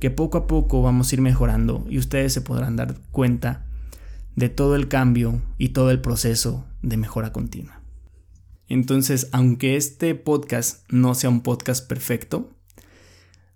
que 0.00 0.10
poco 0.10 0.38
a 0.38 0.46
poco 0.46 0.82
vamos 0.82 1.10
a 1.10 1.14
ir 1.14 1.20
mejorando 1.20 1.86
y 1.88 1.98
ustedes 1.98 2.32
se 2.32 2.40
podrán 2.40 2.76
dar 2.76 2.96
cuenta 3.10 3.64
de 4.36 4.48
todo 4.48 4.74
el 4.74 4.88
cambio 4.88 5.40
y 5.58 5.70
todo 5.70 5.90
el 5.90 6.00
proceso 6.00 6.64
de 6.82 6.96
mejora 6.96 7.32
continua. 7.32 7.83
Entonces, 8.68 9.28
aunque 9.32 9.76
este 9.76 10.14
podcast 10.14 10.84
no 10.90 11.14
sea 11.14 11.30
un 11.30 11.42
podcast 11.42 11.86
perfecto, 11.86 12.50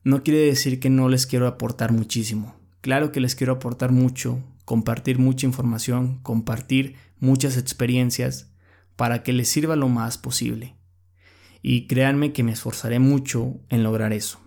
no 0.04 0.22
quiere 0.22 0.40
decir 0.40 0.80
que 0.80 0.90
no 0.90 1.08
les 1.08 1.26
quiero 1.26 1.46
aportar 1.46 1.92
muchísimo. 1.92 2.54
Claro 2.80 3.12
que 3.12 3.20
les 3.20 3.34
quiero 3.34 3.54
aportar 3.54 3.92
mucho, 3.92 4.42
compartir 4.64 5.18
mucha 5.18 5.46
información, 5.46 6.20
compartir 6.22 6.96
muchas 7.20 7.56
experiencias 7.56 8.50
para 8.96 9.22
que 9.22 9.32
les 9.32 9.48
sirva 9.48 9.76
lo 9.76 9.88
más 9.88 10.18
posible. 10.18 10.76
Y 11.62 11.86
créanme 11.86 12.32
que 12.32 12.42
me 12.42 12.52
esforzaré 12.52 12.98
mucho 12.98 13.60
en 13.68 13.82
lograr 13.82 14.12
eso. 14.12 14.40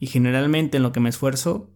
Y 0.00 0.06
generalmente 0.06 0.76
en 0.76 0.82
lo 0.82 0.92
que 0.92 1.00
me 1.00 1.08
esfuerzo, 1.08 1.70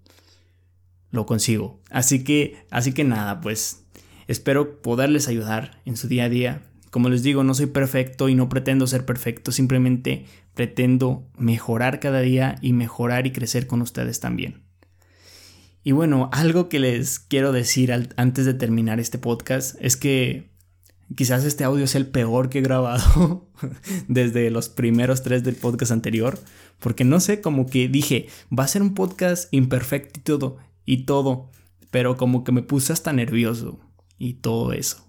lo 1.11 1.27
consigo. 1.27 1.81
Así 1.91 2.25
que, 2.25 2.67
así 2.71 2.93
que 2.93 3.05
nada, 3.05 3.41
pues 3.41 3.85
espero 4.29 4.83
poderles 4.83 5.29
ayudar 5.29 5.81
en 5.85 5.97
su 5.97 6.09
día 6.09 6.25
a 6.25 6.29
día. 6.29 6.63
Como 6.93 7.09
les 7.09 7.23
digo, 7.23 7.43
no 7.43 7.55
soy 7.55 7.65
perfecto 7.65 8.29
y 8.29 8.35
no 8.35 8.51
pretendo 8.51 8.87
ser 8.87 9.07
perfecto, 9.07 9.51
simplemente 9.51 10.27
pretendo 10.53 11.27
mejorar 11.39 12.01
cada 12.01 12.21
día 12.21 12.57
y 12.61 12.75
mejorar 12.75 13.27
y 13.27 13.33
crecer 13.33 13.67
con 13.67 13.81
ustedes 13.81 14.21
también. 14.21 14.63
Y 15.83 15.93
bueno, 15.93 16.29
algo 16.35 16.69
que 16.69 16.81
les 16.81 17.19
quiero 17.19 17.51
decir 17.51 17.95
antes 18.17 18.45
de 18.45 18.53
terminar 18.53 19.01
este 19.01 19.17
podcast 19.17 19.75
es 19.81 19.97
que 19.97 20.51
quizás 21.17 21.47
este 21.47 21.65
audio 21.65 21.87
es 21.87 21.95
el 21.95 22.09
peor 22.09 22.51
que 22.51 22.59
he 22.59 22.63
grabado 22.63 23.49
desde 24.09 24.51
los 24.51 24.69
primeros 24.69 25.23
tres 25.23 25.43
del 25.43 25.55
podcast 25.55 25.93
anterior, 25.93 26.39
porque 26.79 27.05
no 27.05 27.21
sé, 27.21 27.41
como 27.41 27.65
que 27.65 27.89
dije, 27.89 28.27
va 28.53 28.65
a 28.65 28.69
ser 28.69 28.83
un 28.83 28.93
podcast 28.93 29.49
imperfecto 29.51 30.21
y 30.21 30.23
todo, 30.25 30.59
y 30.85 31.07
todo, 31.07 31.49
pero 31.91 32.19
como 32.19 32.45
que 32.45 32.53
me 32.53 32.61
puse 32.61 32.93
hasta 32.93 33.15
nervioso 33.15 33.81
y 34.19 34.35
todo 34.35 34.75
eso. 34.75 35.07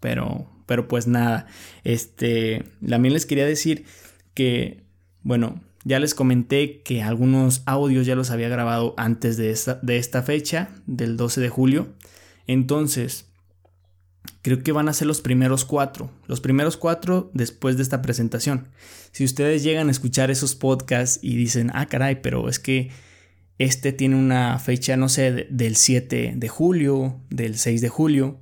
Pero, 0.00 0.50
pero 0.66 0.88
pues 0.88 1.06
nada, 1.06 1.46
este, 1.84 2.64
también 2.86 3.14
les 3.14 3.26
quería 3.26 3.46
decir 3.46 3.84
que, 4.34 4.84
bueno, 5.22 5.60
ya 5.84 5.98
les 6.00 6.14
comenté 6.14 6.80
que 6.82 7.02
algunos 7.02 7.62
audios 7.66 8.06
ya 8.06 8.16
los 8.16 8.30
había 8.30 8.48
grabado 8.48 8.94
antes 8.96 9.36
de 9.36 9.50
esta, 9.50 9.74
de 9.82 9.98
esta 9.98 10.22
fecha, 10.22 10.70
del 10.86 11.16
12 11.16 11.40
de 11.42 11.48
julio. 11.50 11.88
Entonces, 12.46 13.26
creo 14.42 14.62
que 14.62 14.72
van 14.72 14.88
a 14.88 14.94
ser 14.94 15.06
los 15.06 15.20
primeros 15.20 15.64
cuatro. 15.64 16.10
Los 16.26 16.40
primeros 16.40 16.76
cuatro 16.76 17.30
después 17.34 17.76
de 17.76 17.82
esta 17.82 18.00
presentación. 18.00 18.68
Si 19.12 19.24
ustedes 19.24 19.62
llegan 19.62 19.88
a 19.88 19.90
escuchar 19.90 20.30
esos 20.30 20.54
podcasts 20.54 21.18
y 21.22 21.36
dicen, 21.36 21.70
ah, 21.74 21.86
caray, 21.86 22.22
pero 22.22 22.48
es 22.48 22.58
que 22.58 22.90
este 23.58 23.92
tiene 23.92 24.16
una 24.16 24.58
fecha, 24.58 24.96
no 24.96 25.08
sé, 25.08 25.46
del 25.50 25.76
7 25.76 26.34
de 26.36 26.48
julio, 26.48 27.20
del 27.30 27.56
6 27.56 27.80
de 27.80 27.88
julio, 27.88 28.40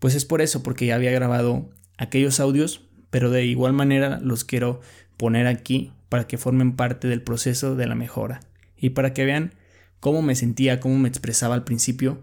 pues 0.00 0.16
es 0.16 0.24
por 0.24 0.42
eso, 0.42 0.64
porque 0.64 0.86
ya 0.86 0.96
había 0.96 1.12
grabado 1.12 1.70
aquellos 1.96 2.40
audios, 2.40 2.88
pero 3.10 3.30
de 3.30 3.44
igual 3.44 3.72
manera 3.72 4.18
los 4.20 4.44
quiero 4.44 4.80
poner 5.16 5.46
aquí 5.46 5.92
para 6.08 6.26
que 6.26 6.38
formen 6.38 6.74
parte 6.74 7.06
del 7.06 7.22
proceso 7.22 7.76
de 7.76 7.86
la 7.86 7.94
mejora. 7.94 8.40
Y 8.76 8.90
para 8.90 9.14
que 9.14 9.24
vean 9.24 9.54
cómo 10.00 10.22
me 10.22 10.34
sentía, 10.34 10.80
cómo 10.80 10.98
me 10.98 11.08
expresaba 11.08 11.54
al 11.54 11.64
principio. 11.64 12.22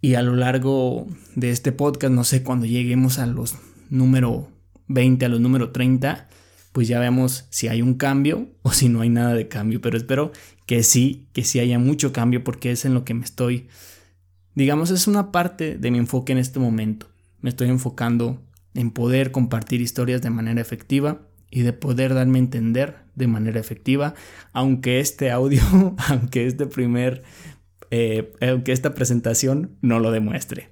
Y 0.00 0.14
a 0.14 0.22
lo 0.22 0.36
largo 0.36 1.06
de 1.34 1.50
este 1.50 1.72
podcast, 1.72 2.12
no 2.12 2.24
sé, 2.24 2.42
cuando 2.42 2.66
lleguemos 2.66 3.18
a 3.18 3.26
los 3.26 3.56
número 3.88 4.48
20, 4.88 5.24
a 5.24 5.28
los 5.28 5.40
número 5.40 5.72
30, 5.72 6.28
pues 6.72 6.88
ya 6.88 7.00
veamos 7.00 7.46
si 7.50 7.68
hay 7.68 7.82
un 7.82 7.94
cambio 7.94 8.48
o 8.62 8.72
si 8.72 8.88
no 8.88 9.00
hay 9.00 9.08
nada 9.08 9.34
de 9.34 9.48
cambio, 9.48 9.80
pero 9.80 9.96
espero 9.96 10.32
que 10.66 10.82
sí, 10.82 11.26
que 11.32 11.44
sí 11.44 11.58
haya 11.58 11.78
mucho 11.78 12.12
cambio 12.12 12.44
porque 12.44 12.70
es 12.70 12.84
en 12.84 12.94
lo 12.94 13.04
que 13.04 13.14
me 13.14 13.24
estoy, 13.24 13.68
digamos, 14.60 14.90
es 14.90 15.06
una 15.06 15.32
parte 15.32 15.78
de 15.78 15.90
mi 15.90 15.96
enfoque 15.96 16.32
en 16.32 16.38
este 16.38 16.58
momento. 16.58 17.06
Me 17.40 17.48
estoy 17.48 17.70
enfocando 17.70 18.42
en 18.74 18.90
poder 18.90 19.32
compartir 19.32 19.80
historias 19.80 20.20
de 20.20 20.28
manera 20.28 20.60
efectiva 20.60 21.22
y 21.50 21.62
de 21.62 21.72
poder 21.72 22.12
darme 22.12 22.38
a 22.38 22.42
entender 22.42 22.98
de 23.14 23.26
manera 23.26 23.58
efectiva, 23.58 24.14
aunque 24.52 25.00
este 25.00 25.30
audio, 25.30 25.62
aunque 26.08 26.46
este 26.46 26.66
primer, 26.66 27.22
eh, 27.90 28.34
aunque 28.42 28.72
esta 28.72 28.92
presentación 28.94 29.78
no 29.80 29.98
lo 29.98 30.10
demuestre. 30.10 30.68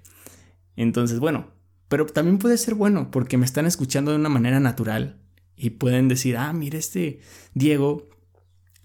Entonces, 0.77 1.19
bueno, 1.19 1.47
pero 1.89 2.05
también 2.05 2.37
puede 2.37 2.59
ser 2.59 2.75
bueno 2.75 3.11
porque 3.11 3.39
me 3.39 3.47
están 3.47 3.65
escuchando 3.65 4.11
de 4.11 4.19
una 4.19 4.29
manera 4.29 4.61
natural 4.61 5.17
y 5.57 5.71
pueden 5.71 6.09
decir, 6.09 6.37
ah, 6.37 6.53
mire, 6.53 6.77
este 6.77 7.21
Diego 7.55 8.11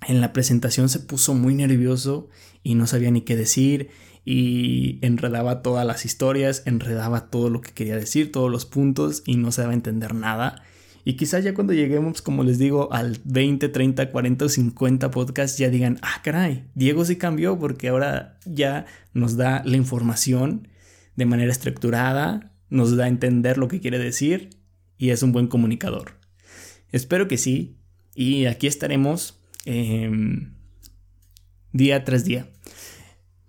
en 0.08 0.22
la 0.22 0.32
presentación 0.32 0.88
se 0.88 1.00
puso 1.00 1.34
muy 1.34 1.56
nervioso 1.56 2.30
y 2.63 2.76
no 2.76 2.88
sabía 2.88 3.12
ni 3.12 3.20
qué 3.22 3.36
decir 3.36 3.89
y 4.26 5.00
enredaba 5.02 5.62
todas 5.62 5.86
las 5.86 6.06
historias, 6.06 6.64
enredaba 6.66 7.30
todo 7.30 7.50
lo 7.50 7.62
que 7.62 7.72
quería 7.72 7.96
decir, 7.96 8.32
todos 8.32 8.52
los 8.52 8.66
puntos 8.66 9.24
y 9.26 9.38
no 9.38 9.52
se 9.52 9.62
daba 9.62 9.72
a 9.74 9.76
entender 9.76 10.14
nada. 10.16 10.64
Y 11.06 11.14
quizás 11.14 11.44
ya 11.44 11.54
cuando 11.54 11.74
lleguemos, 11.74 12.22
como 12.22 12.44
les 12.44 12.58
digo, 12.58 12.94
al 12.94 13.20
20, 13.26 13.68
30, 13.68 14.10
40 14.10 14.46
o 14.46 14.50
50 14.50 15.12
podcasts, 15.12 15.58
ya 15.58 15.70
digan, 15.70 16.00
ah, 16.02 16.22
caray, 16.24 16.66
Diego 16.76 17.04
sí 17.04 17.18
cambió 17.18 17.60
porque 17.60 17.90
ahora 17.90 18.40
ya 18.46 18.86
nos 19.14 19.36
da 19.36 19.62
la 19.66 19.76
información 19.76 20.70
de 21.16 21.26
manera 21.26 21.52
estructurada, 21.52 22.54
nos 22.70 22.96
da 22.96 23.06
a 23.06 23.10
entender 23.10 23.58
lo 23.58 23.68
que 23.68 23.82
quiere 23.82 24.00
decir 24.00 24.50
y 24.98 25.10
es 25.10 25.22
un 25.24 25.34
buen 25.34 25.48
comunicador. 25.48 26.14
Espero 26.92 27.28
que 27.28 27.38
sí. 27.38 27.78
Y 28.16 28.46
aquí 28.46 28.68
estaremos 28.68 29.42
em, 29.66 30.54
día 31.74 32.06
tras 32.06 32.24
día. 32.24 32.48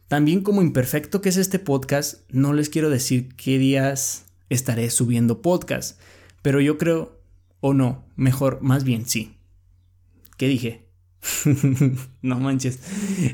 También 0.08 0.42
como 0.42 0.62
imperfecto 0.62 1.20
que 1.20 1.30
es 1.30 1.36
este 1.36 1.58
podcast, 1.58 2.28
no 2.30 2.52
les 2.52 2.68
quiero 2.68 2.90
decir 2.90 3.34
qué 3.36 3.58
días 3.58 4.26
estaré 4.50 4.90
subiendo 4.90 5.42
podcast, 5.42 5.98
pero 6.42 6.60
yo 6.60 6.78
creo 6.78 7.20
o 7.60 7.72
no, 7.72 8.04
mejor, 8.16 8.60
más 8.60 8.84
bien 8.84 9.06
sí. 9.06 9.38
¿Qué 10.36 10.48
dije? 10.48 10.88
no 12.22 12.38
manches. 12.38 12.80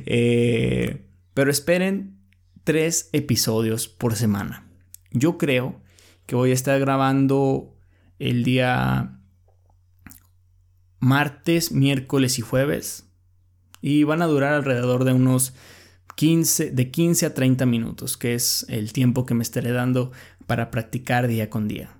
Eh, 0.07 1.07
pero 1.35 1.51
esperen 1.51 2.21
tres 2.65 3.11
episodios 3.13 3.89
por 3.89 4.15
semana. 4.15 4.67
Yo 5.11 5.39
creo 5.39 5.81
que 6.27 6.37
voy 6.37 6.53
a 6.53 6.55
estar 6.55 6.79
grabando 6.79 7.77
el 8.21 8.45
día 8.45 9.19
martes, 11.01 11.73
miércoles 11.73 12.39
y 12.39 12.43
jueves. 12.43 13.09
Y 13.81 14.05
van 14.05 14.23
a 14.23 14.27
durar 14.27 14.55
alrededor 14.55 15.05
de 15.05 15.15
unos 15.15 15.55
15, 16.21 16.73
de 16.73 16.91
15 16.91 17.25
a 17.25 17.33
30 17.33 17.65
minutos, 17.65 18.19
que 18.19 18.35
es 18.35 18.67
el 18.69 18.93
tiempo 18.93 19.25
que 19.25 19.33
me 19.33 19.43
estaré 19.43 19.73
dando 19.73 20.13
para 20.47 20.71
practicar 20.71 21.29
día 21.29 21.49
con 21.49 21.67
día. 21.67 21.97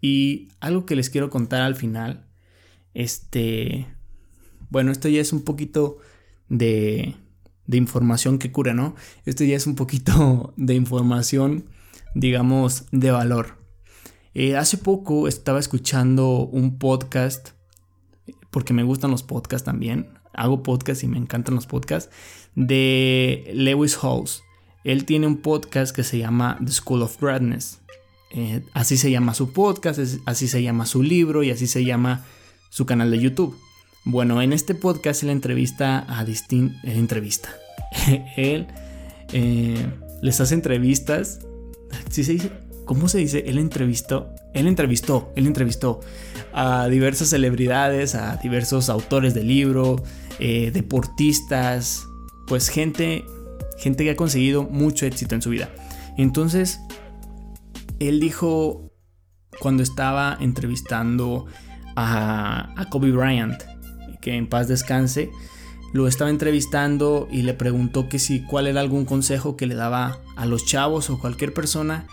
Y 0.00 0.48
algo 0.60 0.86
que 0.86 0.96
les 0.96 1.10
quiero 1.10 1.28
contar 1.28 1.60
al 1.60 1.76
final, 1.76 2.24
este, 2.94 3.88
bueno, 4.70 4.90
esto 4.90 5.10
ya 5.10 5.20
es 5.20 5.34
un 5.34 5.42
poquito 5.42 5.98
de, 6.48 7.14
de 7.66 7.76
información 7.76 8.38
que 8.38 8.52
cura, 8.52 8.72
¿no? 8.72 8.94
Esto 9.26 9.44
ya 9.44 9.54
es 9.54 9.66
un 9.66 9.74
poquito 9.74 10.54
de 10.56 10.72
información, 10.72 11.66
digamos, 12.14 12.86
de 12.90 13.10
valor. 13.10 13.58
Eh, 14.32 14.56
hace 14.56 14.78
poco 14.78 15.28
estaba 15.28 15.58
escuchando 15.60 16.38
un 16.38 16.78
podcast, 16.78 17.50
porque 18.50 18.72
me 18.72 18.82
gustan 18.82 19.10
los 19.10 19.22
podcasts 19.22 19.66
también, 19.66 20.21
hago 20.34 20.62
podcasts 20.62 21.04
y 21.04 21.06
me 21.06 21.18
encantan 21.18 21.54
los 21.54 21.66
podcasts, 21.66 22.10
de 22.54 23.50
Lewis 23.54 23.98
Halls. 24.02 24.42
Él 24.84 25.04
tiene 25.04 25.26
un 25.26 25.38
podcast 25.38 25.94
que 25.94 26.02
se 26.02 26.18
llama 26.18 26.58
The 26.64 26.72
School 26.72 27.02
of 27.02 27.20
Greatness. 27.20 27.80
Eh, 28.30 28.62
así 28.72 28.96
se 28.96 29.10
llama 29.10 29.34
su 29.34 29.52
podcast, 29.52 30.00
así 30.26 30.48
se 30.48 30.62
llama 30.62 30.86
su 30.86 31.02
libro 31.02 31.42
y 31.42 31.50
así 31.50 31.66
se 31.66 31.84
llama 31.84 32.24
su 32.70 32.86
canal 32.86 33.10
de 33.10 33.20
YouTube. 33.20 33.56
Bueno, 34.04 34.42
en 34.42 34.52
este 34.52 34.74
podcast 34.74 35.22
él 35.22 35.30
entrevista 35.30 36.04
a 36.08 36.24
distintos... 36.24 36.76
entrevista. 36.84 37.50
él 38.36 38.66
eh, 39.32 39.86
les 40.22 40.40
hace 40.40 40.54
entrevistas. 40.54 41.40
¿Sí 42.10 42.24
se 42.24 42.32
dice? 42.32 42.50
¿Cómo 42.84 43.08
se 43.08 43.18
dice? 43.18 43.44
Él 43.46 43.58
entrevistó. 43.58 44.34
Él 44.54 44.66
entrevistó. 44.66 45.32
Él 45.36 45.46
entrevistó 45.46 46.00
a 46.52 46.88
diversas 46.88 47.28
celebridades, 47.28 48.14
a 48.14 48.36
diversos 48.36 48.88
autores 48.88 49.34
de 49.34 49.44
libro, 49.44 50.02
eh, 50.38 50.70
deportistas, 50.72 52.06
pues 52.46 52.68
gente, 52.68 53.24
gente 53.78 54.04
que 54.04 54.10
ha 54.10 54.16
conseguido 54.16 54.64
mucho 54.64 55.06
éxito 55.06 55.34
en 55.34 55.42
su 55.42 55.50
vida. 55.50 55.70
Entonces, 56.16 56.80
él 57.98 58.20
dijo 58.20 58.90
cuando 59.60 59.82
estaba 59.82 60.36
entrevistando 60.40 61.46
a, 61.94 62.72
a 62.80 62.90
Kobe 62.90 63.12
Bryant, 63.12 63.62
que 64.20 64.34
en 64.34 64.48
paz 64.48 64.68
descanse, 64.68 65.30
lo 65.92 66.08
estaba 66.08 66.30
entrevistando 66.30 67.28
y 67.30 67.42
le 67.42 67.54
preguntó 67.54 68.08
que 68.08 68.18
si 68.18 68.42
cuál 68.42 68.66
era 68.66 68.80
algún 68.80 69.04
consejo 69.04 69.56
que 69.56 69.66
le 69.66 69.74
daba 69.74 70.18
a 70.36 70.46
los 70.46 70.64
chavos 70.64 71.10
o 71.10 71.18
cualquier 71.18 71.52
persona 71.52 72.06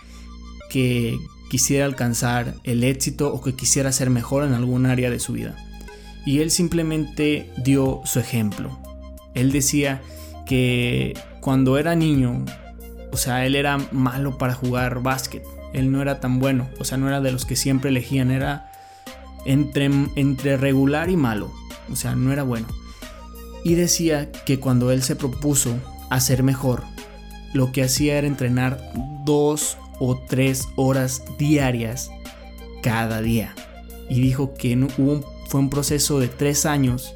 que 0.68 1.18
quisiera 1.50 1.86
alcanzar 1.86 2.54
el 2.64 2.84
éxito 2.84 3.32
o 3.32 3.40
que 3.42 3.54
quisiera 3.54 3.90
ser 3.90 4.10
mejor 4.10 4.44
en 4.44 4.52
algún 4.52 4.86
área 4.86 5.10
de 5.10 5.18
su 5.18 5.32
vida. 5.32 5.56
Y 6.24 6.40
él 6.40 6.50
simplemente 6.50 7.50
dio 7.56 8.02
su 8.04 8.18
ejemplo. 8.20 8.78
Él 9.34 9.52
decía 9.52 10.02
que 10.46 11.14
cuando 11.40 11.78
era 11.78 11.94
niño, 11.94 12.44
o 13.12 13.16
sea, 13.16 13.46
él 13.46 13.54
era 13.54 13.78
malo 13.92 14.38
para 14.38 14.54
jugar 14.54 15.02
básquet. 15.02 15.42
Él 15.72 15.92
no 15.92 16.02
era 16.02 16.20
tan 16.20 16.40
bueno, 16.40 16.68
o 16.78 16.84
sea, 16.84 16.98
no 16.98 17.08
era 17.08 17.20
de 17.20 17.32
los 17.32 17.44
que 17.44 17.56
siempre 17.56 17.90
elegían, 17.90 18.30
era 18.30 18.72
entre, 19.46 19.88
entre 20.16 20.56
regular 20.56 21.10
y 21.10 21.16
malo, 21.16 21.52
o 21.90 21.96
sea, 21.96 22.16
no 22.16 22.32
era 22.32 22.42
bueno 22.42 22.66
y 23.64 23.74
decía 23.74 24.30
que 24.32 24.58
cuando 24.58 24.90
él 24.90 25.02
se 25.02 25.16
propuso 25.16 25.78
hacer 26.08 26.42
mejor, 26.42 26.82
lo 27.52 27.72
que 27.72 27.82
hacía 27.82 28.16
era 28.16 28.26
entrenar 28.26 28.92
dos 29.24 29.76
o 29.98 30.18
tres 30.18 30.68
horas 30.76 31.22
diarias 31.38 32.10
cada 32.82 33.20
día. 33.20 33.54
Y 34.08 34.20
dijo 34.20 34.54
que 34.54 34.76
hubo 34.98 35.24
fue 35.50 35.60
un 35.60 35.68
proceso 35.68 36.18
de 36.18 36.28
tres 36.28 36.64
años 36.64 37.14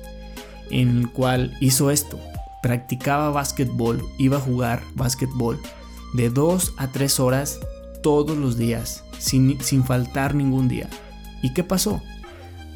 en 0.70 0.98
el 0.98 1.10
cual 1.10 1.56
hizo 1.60 1.90
esto. 1.90 2.18
Practicaba 2.62 3.30
básquetbol, 3.30 4.04
iba 4.18 4.36
a 4.36 4.40
jugar 4.40 4.82
básquetbol 4.94 5.58
de 6.12 6.28
dos 6.28 6.74
a 6.76 6.88
tres 6.92 7.18
horas 7.18 7.60
todos 8.02 8.36
los 8.36 8.58
días, 8.58 9.04
sin, 9.18 9.58
sin 9.62 9.84
faltar 9.84 10.34
ningún 10.34 10.68
día. 10.68 10.88
¿Y 11.42 11.54
qué 11.54 11.64
pasó? 11.64 12.02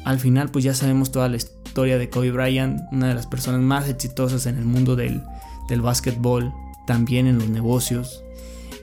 Al 0.03 0.19
final 0.19 0.49
pues 0.49 0.63
ya 0.63 0.73
sabemos 0.73 1.11
toda 1.11 1.29
la 1.29 1.37
historia 1.37 1.59
historia 1.69 1.99
de 1.99 2.09
Kobe 2.09 2.31
Bryant, 2.31 2.81
una 2.91 3.09
de 3.09 3.13
las 3.13 3.27
personas 3.27 3.61
más 3.61 3.87
exitosas 3.87 4.47
en 4.47 4.57
el 4.57 4.65
mundo 4.65 4.95
del, 4.95 5.21
del 5.69 5.81
básquetbol, 5.81 6.51
también 6.87 7.27
en 7.27 7.37
los 7.37 7.47
negocios. 7.47 8.23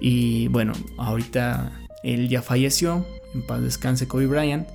Y 0.00 0.46
bueno, 0.48 0.72
ahorita 0.96 1.72
él 2.04 2.28
ya 2.28 2.42
falleció, 2.42 3.04
en 3.34 3.44
paz 3.44 3.60
descanse 3.60 4.06
Kobe 4.06 4.28
Bryant. 4.28 4.68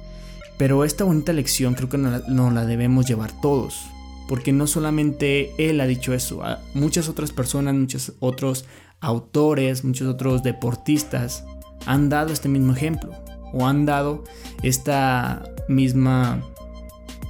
Pero 0.62 0.86
esta 0.86 1.06
bonita 1.06 1.34
lección 1.34 1.74
creo 1.74 1.90
que 1.90 1.98
nos 1.98 2.22
la, 2.30 2.52
la 2.52 2.66
debemos 2.68 3.08
llevar 3.08 3.32
todos. 3.42 3.82
Porque 4.28 4.52
no 4.52 4.68
solamente 4.68 5.56
él 5.58 5.82
ha 5.82 5.88
dicho 5.88 6.14
eso, 6.14 6.44
muchas 6.76 7.10
otras 7.10 7.32
personas, 7.32 7.74
muchos 7.74 8.14
otros 8.20 8.66
autores, 9.00 9.84
muchos 9.84 10.08
otros 10.08 10.44
deportistas 10.44 11.46
han 11.88 12.10
dado 12.10 12.32
este 12.32 12.48
mismo 12.48 12.74
ejemplo 12.74 13.12
o 13.54 13.66
han 13.66 13.88
dado 13.88 14.24
esta 14.62 15.42
misma 15.68 16.44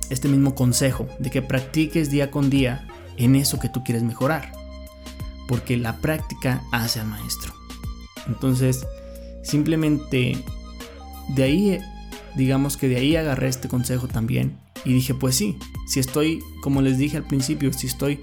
este 0.10 0.28
mismo 0.28 0.54
consejo 0.54 1.08
de 1.20 1.32
que 1.32 1.42
practiques 1.42 2.12
día 2.12 2.32
con 2.32 2.50
día 2.50 2.86
en 3.16 3.38
eso 3.38 3.60
que 3.60 3.70
tú 3.70 3.82
quieres 3.86 4.04
mejorar. 4.04 4.52
Porque 5.48 5.78
la 5.78 6.02
práctica 6.02 6.64
hace 6.74 7.00
al 7.00 7.08
maestro. 7.08 7.54
Entonces, 8.28 8.86
simplemente 9.42 10.44
de 11.30 11.44
ahí, 11.44 11.80
digamos 12.36 12.78
que 12.78 12.88
de 12.88 12.98
ahí 12.98 13.16
agarré 13.16 13.48
este 13.48 13.68
consejo 13.68 14.08
también. 14.08 14.58
Y 14.86 14.94
dije, 14.94 15.14
pues 15.14 15.36
sí, 15.36 15.58
si 15.88 16.00
estoy, 16.00 16.40
como 16.62 16.82
les 16.82 16.98
dije 16.98 17.18
al 17.18 17.28
principio, 17.28 17.72
si 17.74 17.88
estoy 17.88 18.20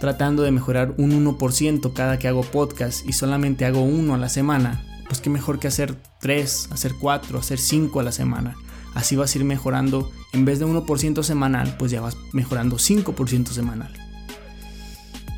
tratando 0.00 0.42
de 0.42 0.50
mejorar 0.50 0.94
un 0.96 1.24
1% 1.24 1.92
cada 1.92 2.18
que 2.18 2.28
hago 2.28 2.42
podcast 2.42 3.06
y 3.08 3.12
solamente 3.12 3.64
hago 3.64 3.82
uno 3.82 4.14
a 4.14 4.18
la 4.18 4.28
semana, 4.28 4.84
pues 5.06 5.20
qué 5.20 5.30
mejor 5.30 5.58
que 5.58 5.68
hacer 5.68 5.96
3, 6.20 6.68
hacer 6.72 6.92
4, 7.00 7.38
hacer 7.38 7.58
5 7.58 8.00
a 8.00 8.02
la 8.02 8.12
semana. 8.12 8.56
Así 8.94 9.16
vas 9.16 9.34
a 9.34 9.38
ir 9.38 9.44
mejorando, 9.44 10.10
en 10.32 10.44
vez 10.44 10.58
de 10.58 10.66
1% 10.66 11.22
semanal, 11.22 11.76
pues 11.78 11.90
ya 11.90 12.00
vas 12.00 12.16
mejorando 12.32 12.76
5% 12.76 13.48
semanal. 13.48 13.92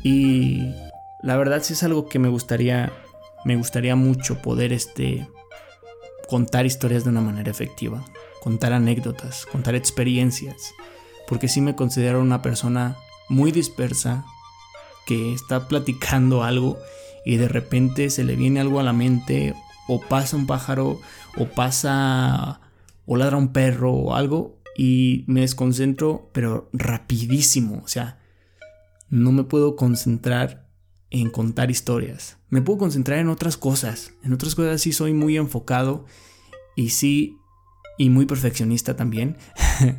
Y 0.03 0.73
la 1.21 1.37
verdad 1.37 1.61
sí 1.63 1.73
es 1.73 1.83
algo 1.83 2.09
que 2.09 2.19
me 2.19 2.29
gustaría, 2.29 2.91
me 3.45 3.55
gustaría 3.55 3.95
mucho 3.95 4.41
poder 4.41 4.73
este, 4.73 5.27
contar 6.31 6.65
historias 6.65 7.03
de 7.03 7.09
una 7.09 7.19
manera 7.19 7.51
efectiva, 7.51 8.05
contar 8.39 8.71
anécdotas, 8.71 9.45
contar 9.45 9.75
experiencias, 9.75 10.73
porque 11.27 11.49
sí 11.49 11.59
me 11.59 11.75
considero 11.75 12.21
una 12.21 12.41
persona 12.41 12.95
muy 13.27 13.51
dispersa, 13.51 14.23
que 15.05 15.33
está 15.33 15.67
platicando 15.67 16.45
algo 16.45 16.77
y 17.25 17.35
de 17.35 17.49
repente 17.49 18.09
se 18.09 18.23
le 18.23 18.37
viene 18.37 18.61
algo 18.61 18.79
a 18.79 18.83
la 18.83 18.93
mente 18.93 19.53
o 19.89 19.99
pasa 19.99 20.37
un 20.37 20.47
pájaro 20.47 21.01
o 21.35 21.45
pasa 21.47 22.61
o 23.05 23.17
ladra 23.17 23.35
un 23.35 23.51
perro 23.51 23.91
o 23.91 24.15
algo 24.15 24.57
y 24.77 25.25
me 25.27 25.41
desconcentro, 25.41 26.29
pero 26.31 26.69
rapidísimo. 26.71 27.81
O 27.83 27.89
sea, 27.89 28.19
no 29.09 29.33
me 29.33 29.43
puedo 29.43 29.75
concentrar 29.75 30.65
en 31.11 31.29
contar 31.29 31.69
historias. 31.69 32.37
Me 32.49 32.61
puedo 32.61 32.79
concentrar 32.79 33.19
en 33.19 33.29
otras 33.29 33.57
cosas. 33.57 34.13
En 34.23 34.33
otras 34.33 34.55
cosas 34.55 34.81
sí 34.81 34.91
soy 34.93 35.13
muy 35.13 35.37
enfocado 35.37 36.05
y 36.75 36.89
sí, 36.89 37.37
y 37.97 38.09
muy 38.09 38.25
perfeccionista 38.25 38.95
también. 38.95 39.37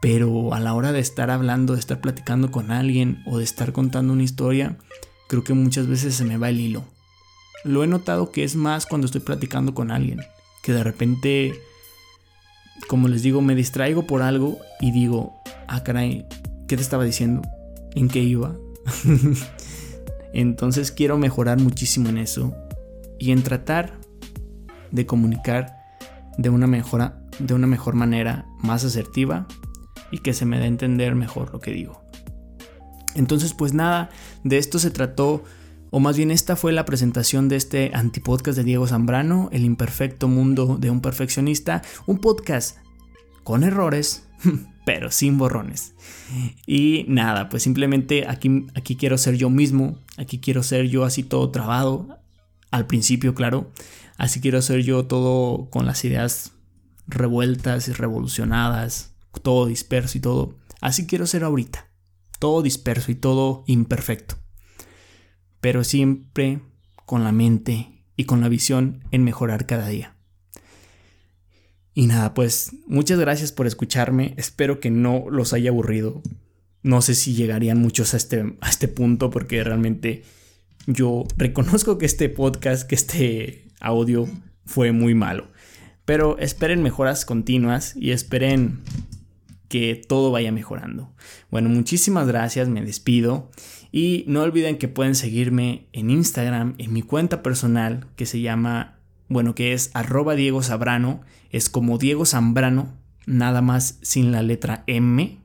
pero 0.00 0.52
a 0.52 0.60
la 0.60 0.74
hora 0.74 0.92
de 0.92 1.00
estar 1.00 1.30
hablando, 1.30 1.72
de 1.72 1.80
estar 1.80 2.00
platicando 2.00 2.50
con 2.50 2.70
alguien 2.70 3.22
o 3.26 3.38
de 3.38 3.44
estar 3.44 3.72
contando 3.72 4.12
una 4.12 4.22
historia, 4.22 4.76
creo 5.28 5.42
que 5.42 5.54
muchas 5.54 5.86
veces 5.86 6.14
se 6.14 6.24
me 6.24 6.36
va 6.36 6.50
el 6.50 6.60
hilo. 6.60 6.84
Lo 7.64 7.82
he 7.82 7.86
notado 7.86 8.30
que 8.30 8.44
es 8.44 8.54
más 8.54 8.86
cuando 8.86 9.06
estoy 9.06 9.22
platicando 9.22 9.74
con 9.74 9.90
alguien, 9.90 10.20
que 10.62 10.72
de 10.72 10.84
repente 10.84 11.54
como 12.88 13.08
les 13.08 13.22
digo, 13.22 13.40
me 13.40 13.54
distraigo 13.54 14.06
por 14.06 14.22
algo 14.22 14.58
y 14.80 14.92
digo, 14.92 15.34
ah, 15.66 15.82
caray, 15.82 16.26
¿qué 16.68 16.76
te 16.76 16.82
estaba 16.82 17.04
diciendo? 17.04 17.42
¿En 17.94 18.08
qué 18.08 18.20
iba? 18.20 18.54
Entonces 20.36 20.92
quiero 20.92 21.16
mejorar 21.16 21.58
muchísimo 21.58 22.10
en 22.10 22.18
eso 22.18 22.54
y 23.18 23.30
en 23.30 23.42
tratar 23.42 23.98
de 24.90 25.06
comunicar 25.06 25.78
de 26.36 26.50
una, 26.50 26.66
mejora, 26.66 27.22
de 27.38 27.54
una 27.54 27.66
mejor 27.66 27.94
manera, 27.94 28.44
más 28.58 28.84
asertiva 28.84 29.46
y 30.10 30.18
que 30.18 30.34
se 30.34 30.44
me 30.44 30.58
dé 30.58 30.64
a 30.64 30.68
entender 30.68 31.14
mejor 31.14 31.54
lo 31.54 31.60
que 31.60 31.70
digo. 31.70 32.02
Entonces, 33.14 33.54
pues 33.54 33.72
nada, 33.72 34.10
de 34.44 34.58
esto 34.58 34.78
se 34.78 34.90
trató 34.90 35.42
o 35.88 36.00
más 36.00 36.18
bien 36.18 36.30
esta 36.30 36.54
fue 36.54 36.70
la 36.74 36.84
presentación 36.84 37.48
de 37.48 37.56
este 37.56 37.92
antipodcast 37.94 38.58
de 38.58 38.64
Diego 38.64 38.86
Zambrano, 38.86 39.48
El 39.52 39.64
imperfecto 39.64 40.28
mundo 40.28 40.76
de 40.78 40.90
un 40.90 41.00
perfeccionista, 41.00 41.80
un 42.04 42.18
podcast 42.18 42.76
con 43.42 43.64
errores, 43.64 44.25
pero 44.84 45.10
sin 45.10 45.38
borrones. 45.38 45.94
Y 46.66 47.04
nada, 47.08 47.48
pues 47.48 47.62
simplemente 47.62 48.26
aquí, 48.28 48.66
aquí 48.74 48.96
quiero 48.96 49.18
ser 49.18 49.36
yo 49.36 49.50
mismo, 49.50 49.98
aquí 50.16 50.38
quiero 50.38 50.62
ser 50.62 50.88
yo 50.88 51.04
así 51.04 51.22
todo 51.22 51.50
trabado, 51.50 52.18
al 52.70 52.86
principio 52.86 53.34
claro, 53.34 53.70
así 54.16 54.40
quiero 54.40 54.62
ser 54.62 54.82
yo 54.82 55.06
todo 55.06 55.70
con 55.70 55.86
las 55.86 56.04
ideas 56.04 56.52
revueltas 57.06 57.88
y 57.88 57.92
revolucionadas, 57.92 59.14
todo 59.42 59.66
disperso 59.66 60.18
y 60.18 60.20
todo, 60.20 60.56
así 60.80 61.06
quiero 61.06 61.26
ser 61.26 61.44
ahorita, 61.44 61.88
todo 62.38 62.62
disperso 62.62 63.12
y 63.12 63.14
todo 63.14 63.64
imperfecto 63.66 64.36
pero 65.66 65.82
siempre 65.82 66.60
con 67.06 67.24
la 67.24 67.32
mente 67.32 68.04
y 68.16 68.24
con 68.24 68.40
la 68.40 68.48
visión 68.48 69.02
en 69.10 69.24
mejorar 69.24 69.66
cada 69.66 69.88
día. 69.88 70.15
Y 71.98 72.08
nada, 72.08 72.34
pues 72.34 72.72
muchas 72.86 73.18
gracias 73.18 73.52
por 73.52 73.66
escucharme, 73.66 74.34
espero 74.36 74.80
que 74.80 74.90
no 74.90 75.30
los 75.30 75.54
haya 75.54 75.70
aburrido. 75.70 76.20
No 76.82 77.00
sé 77.00 77.14
si 77.14 77.32
llegarían 77.32 77.80
muchos 77.80 78.12
a 78.12 78.18
este, 78.18 78.54
a 78.60 78.68
este 78.68 78.86
punto 78.86 79.30
porque 79.30 79.64
realmente 79.64 80.22
yo 80.86 81.24
reconozco 81.38 81.96
que 81.96 82.04
este 82.04 82.28
podcast, 82.28 82.86
que 82.86 82.96
este 82.96 83.68
audio 83.80 84.28
fue 84.66 84.92
muy 84.92 85.14
malo. 85.14 85.48
Pero 86.04 86.36
esperen 86.38 86.82
mejoras 86.82 87.24
continuas 87.24 87.96
y 87.96 88.10
esperen 88.10 88.82
que 89.68 89.98
todo 90.06 90.30
vaya 90.30 90.52
mejorando. 90.52 91.14
Bueno, 91.50 91.70
muchísimas 91.70 92.28
gracias, 92.28 92.68
me 92.68 92.84
despido 92.84 93.50
y 93.90 94.26
no 94.28 94.42
olviden 94.42 94.76
que 94.76 94.88
pueden 94.88 95.14
seguirme 95.14 95.88
en 95.94 96.10
Instagram, 96.10 96.74
en 96.76 96.92
mi 96.92 97.00
cuenta 97.00 97.42
personal 97.42 98.06
que 98.16 98.26
se 98.26 98.42
llama, 98.42 98.95
bueno, 99.28 99.54
que 99.54 99.72
es 99.72 99.90
arroba 99.94 100.34
Diego 100.34 100.62
Zambrano, 100.62 101.20
es 101.50 101.68
como 101.68 101.98
Diego 101.98 102.24
Zambrano, 102.26 102.94
nada 103.26 103.62
más 103.62 103.98
sin 104.02 104.32
la 104.32 104.42
letra 104.42 104.84
M. 104.86 105.38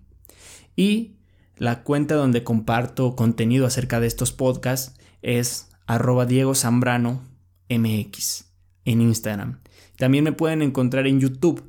Y 0.75 1.15
la 1.57 1.83
cuenta 1.83 2.15
donde 2.15 2.43
comparto 2.43 3.15
contenido 3.15 3.65
acerca 3.65 3.99
de 3.99 4.07
estos 4.07 4.31
podcasts 4.31 4.99
es 5.21 5.69
arroba 5.85 6.25
Diego 6.25 6.55
Zambrano 6.55 7.21
MX 7.69 8.45
en 8.85 9.01
Instagram. 9.01 9.59
También 9.97 10.23
me 10.23 10.31
pueden 10.31 10.61
encontrar 10.61 11.07
en 11.07 11.19
YouTube 11.19 11.63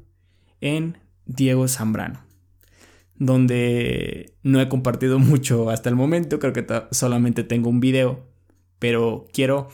en 0.60 0.98
Diego 1.26 1.68
Zambrano. 1.68 2.20
donde 3.16 4.34
no 4.42 4.60
he 4.60 4.68
compartido 4.68 5.18
mucho 5.18 5.70
hasta 5.70 5.88
el 5.88 5.96
momento, 5.96 6.38
creo 6.38 6.52
que 6.52 6.66
solamente 6.90 7.44
tengo 7.44 7.70
un 7.70 7.80
video, 7.80 8.26
pero 8.78 9.28
quiero, 9.32 9.68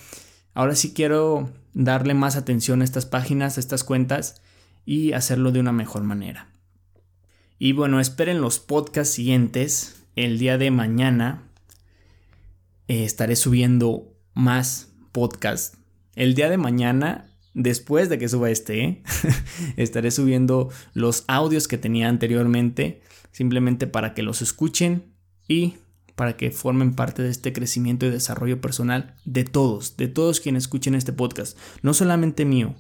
ahora 0.55 0.75
sí 0.75 0.93
quiero 0.93 1.49
darle 1.79 2.13
más 2.13 2.35
atención 2.35 2.83
a 2.83 2.85
estas 2.85 3.07
páginas, 3.07 3.57
a 3.57 3.61
estas 3.61 3.85
cuentas 3.85 4.43
y 4.85 5.13
hacerlo 5.13 5.53
de 5.53 5.61
una 5.61 5.71
mejor 5.71 6.03
manera. 6.03 6.49
Y 7.61 7.73
bueno, 7.73 8.01
esperen 8.01 8.41
los 8.41 8.59
podcasts 8.59 9.15
siguientes. 9.15 10.03
El 10.17 10.41
día 10.41 10.59
de 10.59 10.73
mañana 10.73 11.45
eh, 12.89 13.05
estaré 13.05 13.37
subiendo 13.37 14.13
más 14.35 14.89
podcasts. 15.13 15.79
El 16.17 16.35
día 16.35 16.51
de 16.51 16.59
mañana, 16.59 17.31
después 17.55 18.09
de 18.09 18.19
que 18.19 18.29
suba 18.29 18.51
este, 18.51 18.85
¿eh? 18.85 19.03
estaré 19.77 20.11
subiendo 20.11 20.71
los 20.95 21.23
audios 21.29 21.69
que 21.69 21.79
tenía 21.79 22.09
anteriormente, 22.09 23.03
simplemente 23.31 23.87
para 23.87 24.15
que 24.15 24.25
los 24.25 24.43
escuchen 24.43 25.15
y 25.47 25.77
para 26.19 26.37
que 26.37 26.51
formen 26.51 26.95
parte 26.95 27.23
de 27.23 27.31
este 27.31 27.53
crecimiento 27.53 28.05
y 28.05 28.11
desarrollo 28.11 28.61
personal 28.61 29.15
de 29.25 29.45
todos, 29.45 29.97
de 29.97 30.09
todos 30.09 30.41
quienes 30.41 30.65
escuchen 30.65 30.97
este 30.97 31.13
podcast. 31.13 31.57
No 31.83 31.95
solamente 31.95 32.45
mío, 32.45 32.75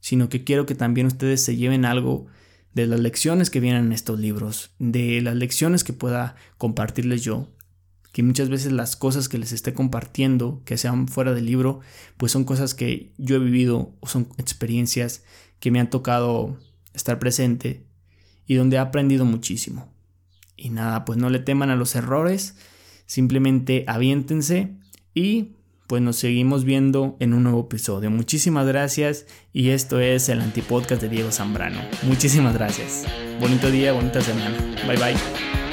sino 0.00 0.30
que 0.30 0.42
quiero 0.42 0.64
que 0.64 0.74
también 0.74 1.06
ustedes 1.06 1.42
se 1.44 1.54
lleven 1.54 1.84
algo 1.84 2.28
de 2.72 2.86
las 2.86 2.98
lecciones 2.98 3.50
que 3.50 3.60
vienen 3.60 3.84
en 3.84 3.92
estos 3.92 4.18
libros, 4.18 4.70
de 4.78 5.20
las 5.20 5.36
lecciones 5.36 5.84
que 5.84 5.92
pueda 5.92 6.36
compartirles 6.56 7.22
yo, 7.22 7.48
que 8.10 8.22
muchas 8.22 8.48
veces 8.48 8.72
las 8.72 8.96
cosas 8.96 9.28
que 9.28 9.36
les 9.36 9.52
esté 9.52 9.74
compartiendo, 9.74 10.62
que 10.64 10.78
sean 10.78 11.08
fuera 11.08 11.34
del 11.34 11.44
libro, 11.44 11.80
pues 12.16 12.32
son 12.32 12.44
cosas 12.44 12.72
que 12.72 13.12
yo 13.18 13.36
he 13.36 13.38
vivido 13.38 13.94
o 14.00 14.06
son 14.06 14.30
experiencias 14.38 15.24
que 15.60 15.70
me 15.70 15.78
han 15.78 15.90
tocado 15.90 16.56
estar 16.94 17.18
presente 17.18 17.84
y 18.46 18.54
donde 18.54 18.76
he 18.76 18.80
aprendido 18.80 19.26
muchísimo. 19.26 19.92
Y 20.56 20.70
nada, 20.70 21.04
pues 21.04 21.18
no 21.18 21.28
le 21.28 21.38
teman 21.38 21.68
a 21.68 21.76
los 21.76 21.94
errores, 21.94 22.56
Simplemente 23.08 23.84
aviéntense 23.86 24.74
y 25.14 25.52
pues 25.86 26.02
nos 26.02 26.16
seguimos 26.16 26.64
viendo 26.64 27.16
en 27.18 27.32
un 27.32 27.44
nuevo 27.44 27.62
episodio. 27.62 28.10
Muchísimas 28.10 28.66
gracias 28.66 29.26
y 29.54 29.70
esto 29.70 29.98
es 29.98 30.28
el 30.28 30.42
antipodcast 30.42 31.00
de 31.00 31.08
Diego 31.08 31.32
Zambrano. 31.32 31.80
Muchísimas 32.02 32.52
gracias. 32.52 33.06
Bonito 33.40 33.70
día, 33.70 33.92
bonita 33.92 34.20
semana. 34.20 34.58
Bye 34.86 34.98
bye. 34.98 35.67